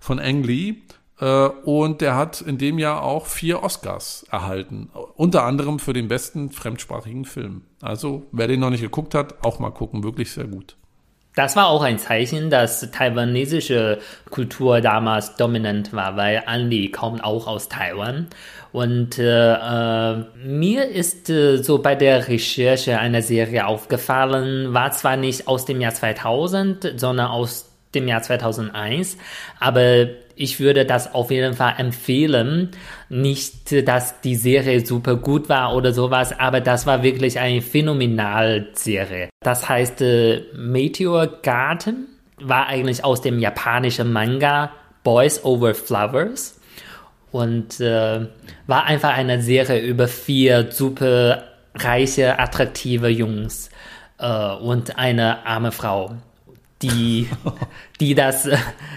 [0.00, 0.76] von Ang Lee.
[1.20, 4.90] Äh, und der hat in dem Jahr auch vier Oscars erhalten.
[5.14, 7.62] Unter anderem für den besten fremdsprachigen Film.
[7.80, 10.04] Also, wer den noch nicht geguckt hat, auch mal gucken.
[10.04, 10.76] Wirklich sehr gut.
[11.36, 13.98] Das war auch ein Zeichen, dass taiwanesische
[14.30, 18.28] Kultur damals dominant war, weil Anli kommt auch aus Taiwan.
[18.72, 25.18] Und äh, äh, mir ist äh, so bei der Recherche einer Serie aufgefallen, war zwar
[25.18, 29.18] nicht aus dem Jahr 2000, sondern aus dem Jahr 2001,
[29.60, 30.06] aber
[30.36, 32.70] ich würde das auf jeden Fall empfehlen.
[33.08, 39.30] Nicht, dass die Serie super gut war oder sowas, aber das war wirklich eine Phänomenalserie.
[39.42, 42.06] Das heißt, äh, Meteor Garden
[42.38, 44.70] war eigentlich aus dem japanischen Manga
[45.02, 46.60] Boys Over Flowers
[47.32, 48.26] und äh,
[48.66, 53.70] war einfach eine Serie über vier super reiche, attraktive Jungs
[54.18, 56.16] äh, und eine arme Frau
[56.82, 57.28] die,
[58.00, 58.48] die das,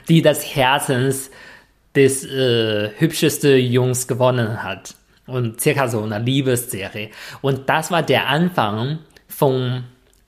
[0.07, 1.32] die das Herzens
[1.95, 4.95] des äh, hübschesten Jungs gewonnen hat.
[5.25, 7.09] Und circa so eine Liebesserie.
[7.41, 9.84] Und das war der Anfang von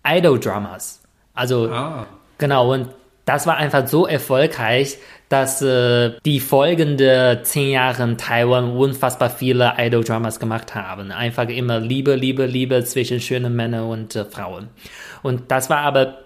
[0.05, 1.01] Idol-Dramas.
[1.33, 2.05] Also, Ah.
[2.37, 2.89] genau, und
[3.25, 4.97] das war einfach so erfolgreich,
[5.29, 11.11] dass äh, die folgenden zehn Jahre in Taiwan unfassbar viele Idol-Dramas gemacht haben.
[11.11, 14.69] Einfach immer Liebe, Liebe, Liebe zwischen schönen Männern und äh, Frauen.
[15.23, 16.17] Und das war aber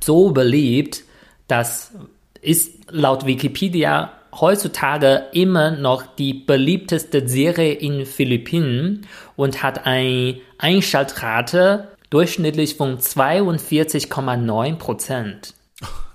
[0.00, 1.04] so beliebt,
[1.46, 1.92] dass
[2.40, 11.88] ist laut Wikipedia heutzutage immer noch die beliebteste Serie in Philippinen und hat eine Einschaltrate
[12.10, 15.54] durchschnittlich von 42,9 Prozent.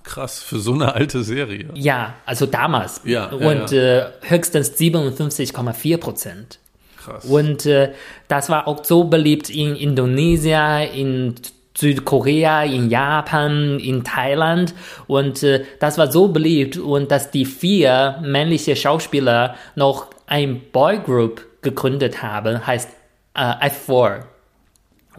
[0.02, 1.68] Krass, für so eine alte Serie.
[1.74, 3.00] Ja, also damals.
[3.04, 6.58] Ja, ja, und Äh, höchstens 57,4 Prozent.
[7.02, 7.24] Krass.
[7.24, 7.92] Und äh,
[8.28, 11.34] das war auch so beliebt in Indonesien, in
[11.76, 14.74] Südkorea, in Japan, in Thailand.
[15.06, 21.46] Und äh, das war so beliebt und dass die vier männliche Schauspieler noch ein Boygroup
[21.62, 22.88] gegründet haben, heißt
[23.34, 24.24] äh, F4.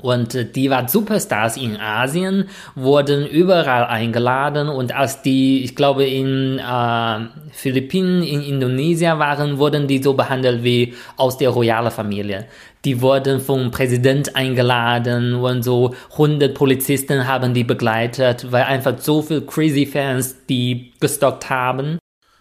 [0.02, 6.06] Und äh, die waren Superstars in Asien, wurden überall eingeladen und als die, ich glaube,
[6.06, 7.20] in äh,
[7.52, 12.46] Philippinen, in Indonesien waren, wurden die so behandelt wie aus der royalen Familie.
[12.84, 19.22] Die wurden vom Präsident eingeladen und so 100 Polizisten haben die begleitet, weil einfach so
[19.24, 21.98] viele crazy Fans die gestockt haben.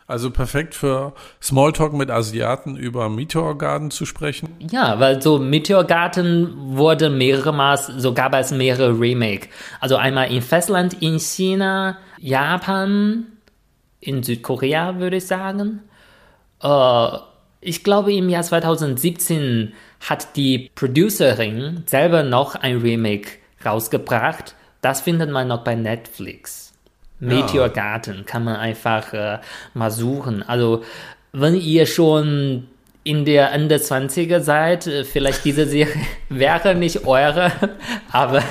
[0.06, 4.50] Also perfekt für Smalltalk mit Asiaten über Meteor Garden zu sprechen.
[4.70, 9.48] Ja, weil so Meteor Garden wurde mehrere Mal, so gab es mehrere Remake.
[9.80, 13.26] Also einmal in Festland in China, Japan,
[14.00, 15.80] in Südkorea würde ich sagen.
[16.62, 17.08] Äh,
[17.62, 23.30] ich glaube im Jahr 2017 hat die Producerin selber noch ein Remake
[23.64, 24.54] rausgebracht.
[24.82, 26.73] Das findet man noch bei Netflix.
[27.24, 29.38] Meteor Garden kann man einfach äh,
[29.74, 30.42] mal suchen.
[30.42, 30.82] Also
[31.32, 32.68] wenn ihr schon
[33.04, 35.94] in der Ende 20er seid, äh, vielleicht diese Serie
[36.28, 37.52] wäre nicht eure,
[38.12, 38.42] aber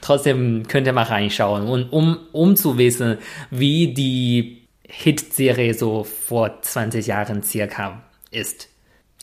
[0.00, 1.68] trotzdem könnt ihr mal reinschauen.
[1.68, 3.18] Und um, um zu wissen,
[3.50, 8.68] wie die Hit-Serie so vor 20 Jahren circa ist.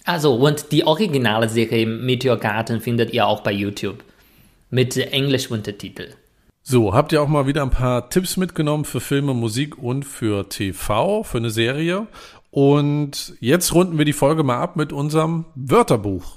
[0.05, 4.03] Also, und die originale Serie Meteor Garden findet ihr auch bei YouTube
[4.71, 6.09] mit englisch Untertitel.
[6.71, 10.49] So, habt ihr auch mal wieder ein paar Tipps mitgenommen für Filme, Musik und für
[10.49, 12.05] TV, für eine Serie.
[12.51, 16.35] Und jetzt runden wir die Folge mal ab mit unserem Wörterbuch.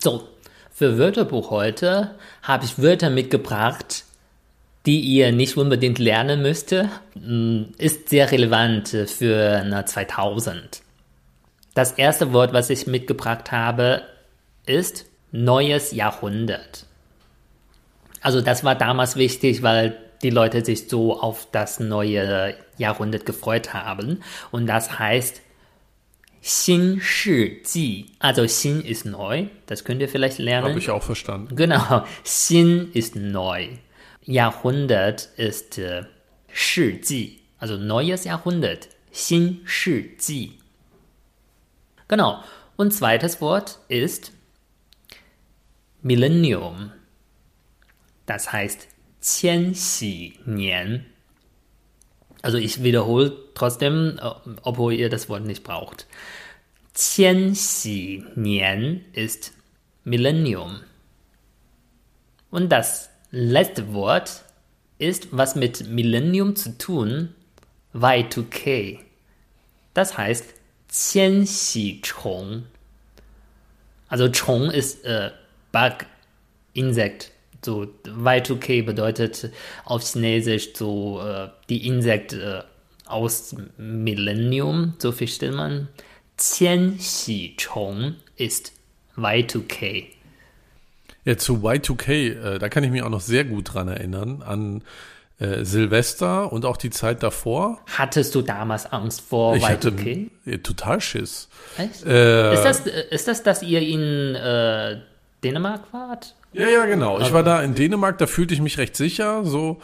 [0.00, 0.26] So,
[0.72, 4.02] für Wörterbuch heute habe ich Wörter mitgebracht,
[4.86, 10.82] die ihr nicht unbedingt lernen müsste, hm, ist sehr relevant für 2000.
[11.74, 14.02] Das erste Wort, was ich mitgebracht habe,
[14.66, 16.86] ist neues Jahrhundert.
[18.20, 23.74] Also das war damals wichtig, weil die Leute sich so auf das neue Jahrhundert gefreut
[23.74, 24.22] haben.
[24.50, 25.42] Und das heißt
[26.42, 28.06] Xin Shi Ji.
[28.18, 30.68] Also Xin ist neu, das könnt ihr vielleicht lernen.
[30.68, 31.56] Habe ich auch verstanden.
[31.56, 33.68] Genau, Xin ist neu.
[34.22, 36.04] Jahrhundert ist äh,
[36.52, 38.88] Shi Ji, also neues Jahrhundert.
[39.12, 40.58] Xin Shi Ji.
[42.08, 42.42] Genau.
[42.76, 44.32] Und zweites Wort ist
[46.05, 46.91] Millennium.
[48.25, 48.87] Das heißt
[49.19, 51.05] 千禧年.
[52.41, 54.19] Also ich wiederhole trotzdem,
[54.63, 56.07] obwohl ihr das Wort nicht braucht.
[56.93, 59.53] 千禧年 ist
[60.03, 60.81] Millennium.
[62.49, 64.43] Und das letzte Wort
[64.97, 67.33] ist was mit Millennium zu tun,
[67.93, 68.99] Y2K.
[69.93, 70.53] Das heißt
[70.87, 72.65] 千禧虫.
[74.07, 75.31] Also Chong ist äh,
[75.76, 76.06] Bug,
[76.72, 77.32] Insekt.
[77.62, 79.50] So Y2K bedeutet
[79.84, 82.62] auf Chinesisch so äh, die Insekt äh,
[83.04, 85.88] aus Millennium, so versteht man.
[86.38, 88.72] Qianxi-Chong ist
[89.18, 90.04] Y2K.
[91.24, 94.82] Ja, zu Y2K, äh, da kann ich mich auch noch sehr gut dran erinnern, an
[95.38, 97.80] äh, Silvester und auch die Zeit davor.
[97.86, 99.70] Hattest du damals Angst vor ich Y2K?
[99.70, 101.48] Hatte, ja, total Schiss.
[101.76, 102.06] Echt?
[102.06, 105.00] Äh, ist, das, ist das, dass ihr in äh,
[105.46, 106.34] Dänemark wart?
[106.52, 107.20] Ja, ja, genau.
[107.20, 109.78] Ich war da in Dänemark, da fühlte ich mich recht sicher, so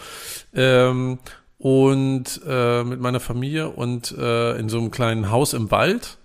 [0.55, 1.19] ähm,
[1.59, 6.19] und äh, mit meiner Familie und äh, in so einem kleinen Haus im Wald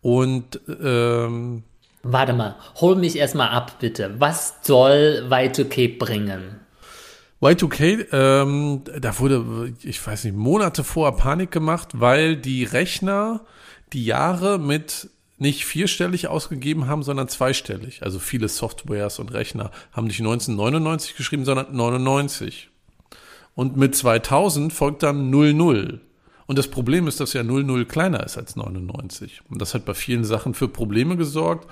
[0.00, 1.64] und ähm,
[2.04, 4.14] Warte mal, hol mich erstmal ab, bitte.
[4.18, 6.60] Was soll Y2K bringen?
[7.40, 13.42] Y2K, ähm, da wurde, ich weiß nicht, Monate vorher Panik gemacht, weil die Rechner
[13.92, 15.10] die Jahre mit
[15.42, 18.02] nicht vierstellig ausgegeben haben, sondern zweistellig.
[18.02, 22.70] Also viele Softwares und Rechner haben nicht 1999 geschrieben, sondern 99.
[23.54, 26.00] Und mit 2000 folgt dann 00.
[26.46, 29.42] Und das Problem ist, dass ja 00 kleiner ist als 99.
[29.50, 31.68] Und das hat bei vielen Sachen für Probleme gesorgt.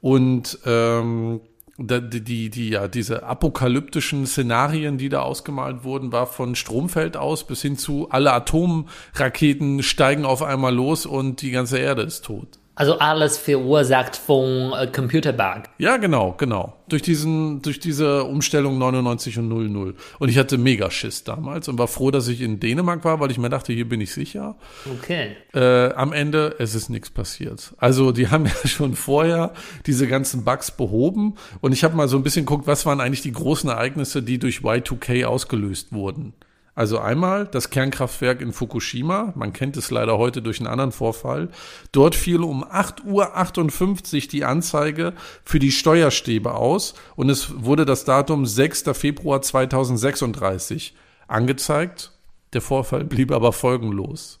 [0.00, 1.40] Und ähm,
[1.76, 7.46] die, die, die, ja, diese apokalyptischen Szenarien, die da ausgemalt wurden, war von Stromfeld aus
[7.46, 12.58] bis hin zu alle Atomraketen steigen auf einmal los und die ganze Erde ist tot.
[12.76, 15.64] Also alles verursacht von äh, Computerbug.
[15.78, 16.74] Ja, genau, genau.
[16.88, 19.94] Durch diesen, durch diese Umstellung 99 und 00.
[20.18, 23.30] Und ich hatte mega Schiss damals und war froh, dass ich in Dänemark war, weil
[23.30, 24.56] ich mir dachte, hier bin ich sicher.
[24.98, 25.36] Okay.
[25.54, 27.74] Äh, am Ende, es ist nichts passiert.
[27.78, 29.52] Also die haben ja schon vorher
[29.86, 33.22] diese ganzen Bugs behoben und ich habe mal so ein bisschen geguckt, was waren eigentlich
[33.22, 36.34] die großen Ereignisse, die durch Y2K ausgelöst wurden.
[36.74, 41.50] Also einmal das Kernkraftwerk in Fukushima, man kennt es leider heute durch einen anderen Vorfall.
[41.92, 45.12] Dort fiel um 8.58 Uhr die Anzeige
[45.44, 48.84] für die Steuerstäbe aus und es wurde das Datum 6.
[48.92, 50.96] Februar 2036
[51.28, 52.10] angezeigt.
[52.52, 54.40] Der Vorfall blieb aber folgenlos.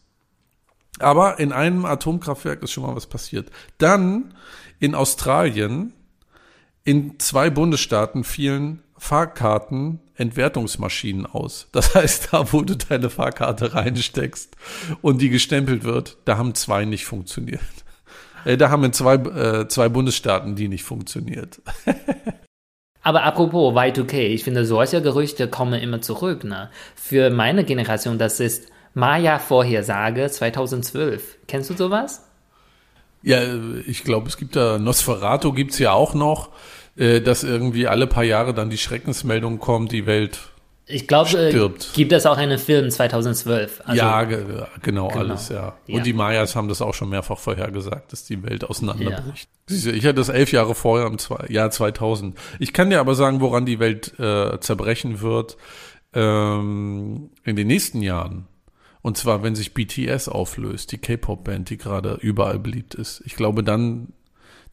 [0.98, 3.50] Aber in einem Atomkraftwerk ist schon mal was passiert.
[3.78, 4.34] Dann
[4.78, 5.92] in Australien,
[6.84, 11.68] in zwei Bundesstaaten fielen Fahrkarten Entwertungsmaschinen aus.
[11.72, 14.56] Das heißt, da wo du deine Fahrkarte reinsteckst
[15.02, 17.60] und die gestempelt wird, da haben zwei nicht funktioniert.
[18.46, 21.60] Äh, da haben in zwei, äh, zwei Bundesstaaten die nicht funktioniert.
[23.02, 26.42] Aber apropos Y2K, ich finde, solche Gerüchte kommen immer zurück.
[26.42, 26.70] Ne?
[26.94, 31.40] Für meine Generation, das ist Maya-Vorhersage 2012.
[31.46, 32.22] Kennst du sowas?
[33.22, 33.40] Ja,
[33.86, 36.50] ich glaube, es gibt da, Nosferatu gibt's ja auch noch,
[36.96, 40.38] äh, dass irgendwie alle paar Jahre dann die Schreckensmeldung kommt, die Welt
[40.86, 43.82] ich glaube, äh, gibt es auch einen Film 2012.
[43.86, 44.44] Also, ja, ge
[44.82, 45.76] genau, genau, alles, ja.
[45.88, 46.02] Und ja.
[46.02, 49.48] die Mayas haben das auch schon mehrfach vorhergesagt, dass die Welt auseinanderbricht.
[49.70, 49.92] Ja.
[49.92, 51.16] Ich hatte das elf Jahre vorher, im
[51.48, 52.36] Jahr 2000.
[52.58, 55.56] Ich kann dir aber sagen, woran die Welt äh, zerbrechen wird
[56.12, 58.46] ähm, in den nächsten Jahren.
[59.00, 63.22] Und zwar, wenn sich BTS auflöst, die K-Pop-Band, die gerade überall beliebt ist.
[63.24, 64.12] Ich glaube, dann,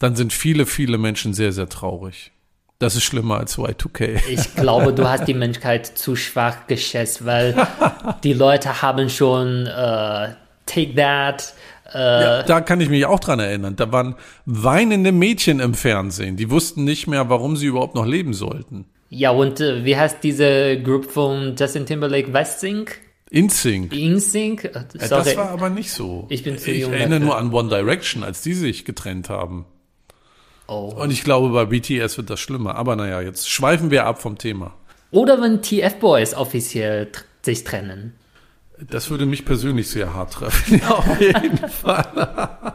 [0.01, 2.31] dann sind viele, viele Menschen sehr, sehr traurig.
[2.79, 4.19] Das ist schlimmer als Y2K.
[4.27, 7.55] Ich glaube, du hast die Menschheit zu schwach geschätzt, weil
[8.23, 10.29] die Leute haben schon äh,
[10.65, 11.53] Take That.
[11.93, 13.75] Äh, ja, da kann ich mich auch dran erinnern.
[13.75, 16.37] Da waren weinende Mädchen im Fernsehen.
[16.37, 18.85] Die wussten nicht mehr, warum sie überhaupt noch leben sollten.
[19.09, 22.97] Ja, und äh, wie heißt diese Group von Justin Timberlake, Westsync?
[23.29, 23.93] InSync.
[23.93, 24.63] InSync?
[24.63, 26.25] Äh, das war aber nicht so.
[26.29, 26.93] Ich bin zu ich jung.
[26.93, 29.65] Ich erinnere nur an One Direction, als die sich getrennt haben.
[30.71, 30.93] Oh.
[30.95, 32.75] Und ich glaube, bei BTS wird das schlimmer.
[32.75, 34.73] Aber naja, jetzt schweifen wir ab vom Thema.
[35.11, 37.09] Oder wenn TF-Boys offiziell
[37.41, 38.15] sich trennen.
[38.79, 40.81] Das würde mich persönlich sehr hart treffen.
[40.89, 42.73] Auf jeden Fall.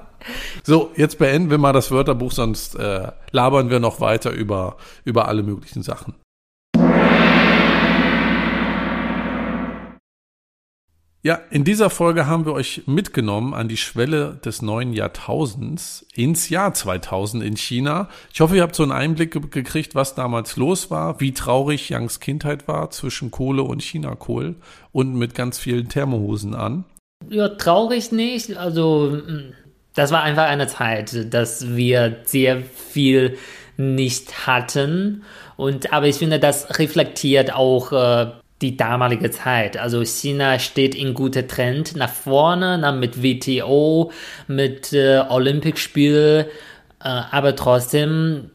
[0.63, 4.77] so, jetzt beenden wir mal das Wörterbuch, sonst äh, labern wir noch weiter über,
[5.07, 6.13] über alle möglichen Sachen.
[11.27, 16.51] Ja, in dieser Folge haben wir euch mitgenommen an die Schwelle des neuen Jahrtausends ins
[16.51, 18.09] Jahr 2000 in China.
[18.33, 22.21] Ich hoffe, ihr habt so einen Einblick gekriegt, was damals los war, wie traurig Youngs
[22.21, 24.55] Kindheit war zwischen Kohle und Chinakohl
[24.93, 26.85] und mit ganz vielen Thermohosen an.
[27.29, 28.57] Ja, traurig nicht.
[28.57, 29.53] Also, mm,
[29.97, 33.37] das war einfach eine Zeit, dass wir sehr viel
[33.77, 35.25] nicht hatten.
[35.57, 38.31] Und, aber ich finde, das reflektiert auch äh,
[38.63, 39.77] die damalige Zeit.
[39.77, 44.13] Also China steht in guter Trend nach vorne, na, mit WTO,
[44.49, 46.51] mit äh, Olympischspiel,
[47.01, 48.51] äh, aber trotzdem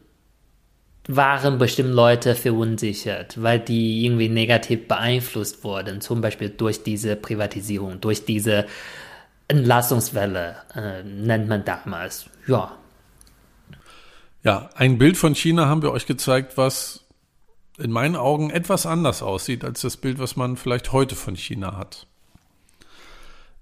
[1.08, 8.00] waren bestimmt Leute verunsichert, weil die irgendwie negativ beeinflusst wurden, zum Beispiel durch diese Privatisierung,
[8.00, 8.66] durch diese
[9.48, 12.26] Entlassungswelle, äh, nennt man damals.
[12.46, 12.76] Ja.
[14.44, 17.01] Ja, ein Bild von China haben wir euch gezeigt, was
[17.78, 21.76] in meinen Augen etwas anders aussieht als das Bild, was man vielleicht heute von China
[21.76, 22.06] hat.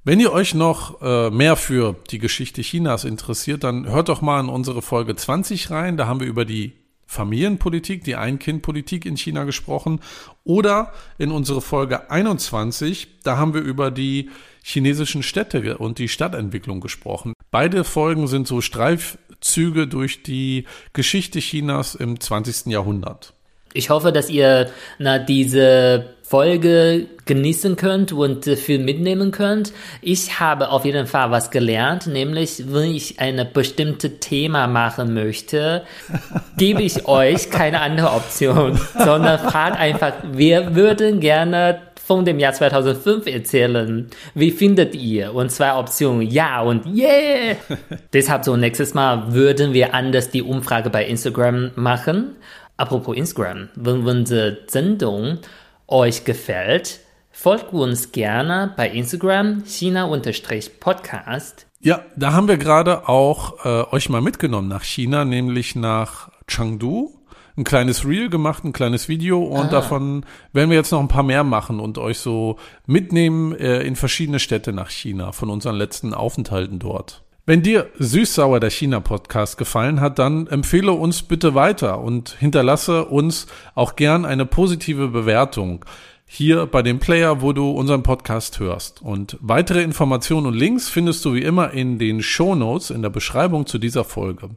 [0.03, 4.41] Wenn ihr euch noch äh, mehr für die Geschichte Chinas interessiert, dann hört doch mal
[4.41, 5.99] in unsere Folge 20 rein.
[5.99, 6.73] Da haben wir über die
[7.05, 10.01] Familienpolitik, die Ein-Kind-Politik in China gesprochen.
[10.45, 14.31] Oder in unsere Folge 21, da haben wir über die
[14.63, 17.35] chinesischen Städte und die Stadtentwicklung gesprochen.
[17.51, 22.67] Beide Folgen sind so Streifzüge durch die Geschichte Chinas im 20.
[22.67, 23.35] Jahrhundert.
[23.73, 29.73] Ich hoffe, dass ihr na, diese Folge genießen könnt und äh, viel mitnehmen könnt.
[30.01, 35.83] Ich habe auf jeden Fall was gelernt, nämlich wenn ich ein bestimmtes Thema machen möchte,
[36.57, 42.53] gebe ich euch keine andere Option, sondern fragt einfach, wir würden gerne von dem Jahr
[42.53, 44.09] 2005 erzählen.
[44.35, 45.35] Wie findet ihr?
[45.35, 47.57] Und zwei Optionen, ja und yeah.
[48.13, 52.37] Deshalb so nächstes Mal würden wir anders die Umfrage bei Instagram machen
[52.81, 55.39] Apropos Instagram, wenn unsere Sendung
[55.87, 57.01] euch gefällt,
[57.31, 61.67] folgt uns gerne bei Instagram China-Podcast.
[61.81, 67.21] Ja, da haben wir gerade auch äh, euch mal mitgenommen nach China, nämlich nach Chengdu.
[67.55, 69.71] Ein kleines Reel gemacht, ein kleines Video und ah.
[69.71, 70.25] davon
[70.55, 72.57] werden wir jetzt noch ein paar mehr machen und euch so
[72.87, 77.25] mitnehmen äh, in verschiedene Städte nach China von unseren letzten Aufenthalten dort.
[77.51, 83.49] Wenn dir Süßsauer der China-Podcast gefallen hat, dann empfehle uns bitte weiter und hinterlasse uns
[83.75, 85.85] auch gern eine positive Bewertung
[86.27, 89.03] hier bei dem Player, wo du unseren Podcast hörst.
[89.03, 93.11] Und weitere Informationen und Links findest du wie immer in den Show Notes in der
[93.11, 94.51] Beschreibung zu dieser Folge.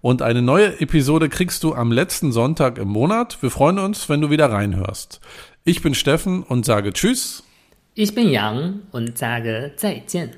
[0.00, 3.42] Und eine neue Episode kriegst du am letzten Sonntag im Monat.
[3.42, 5.20] Wir freuen uns, wenn du wieder reinhörst.
[5.64, 7.42] Ich bin Steffen und sage Tschüss.
[7.96, 10.30] Ich bin Yang und sage 再见.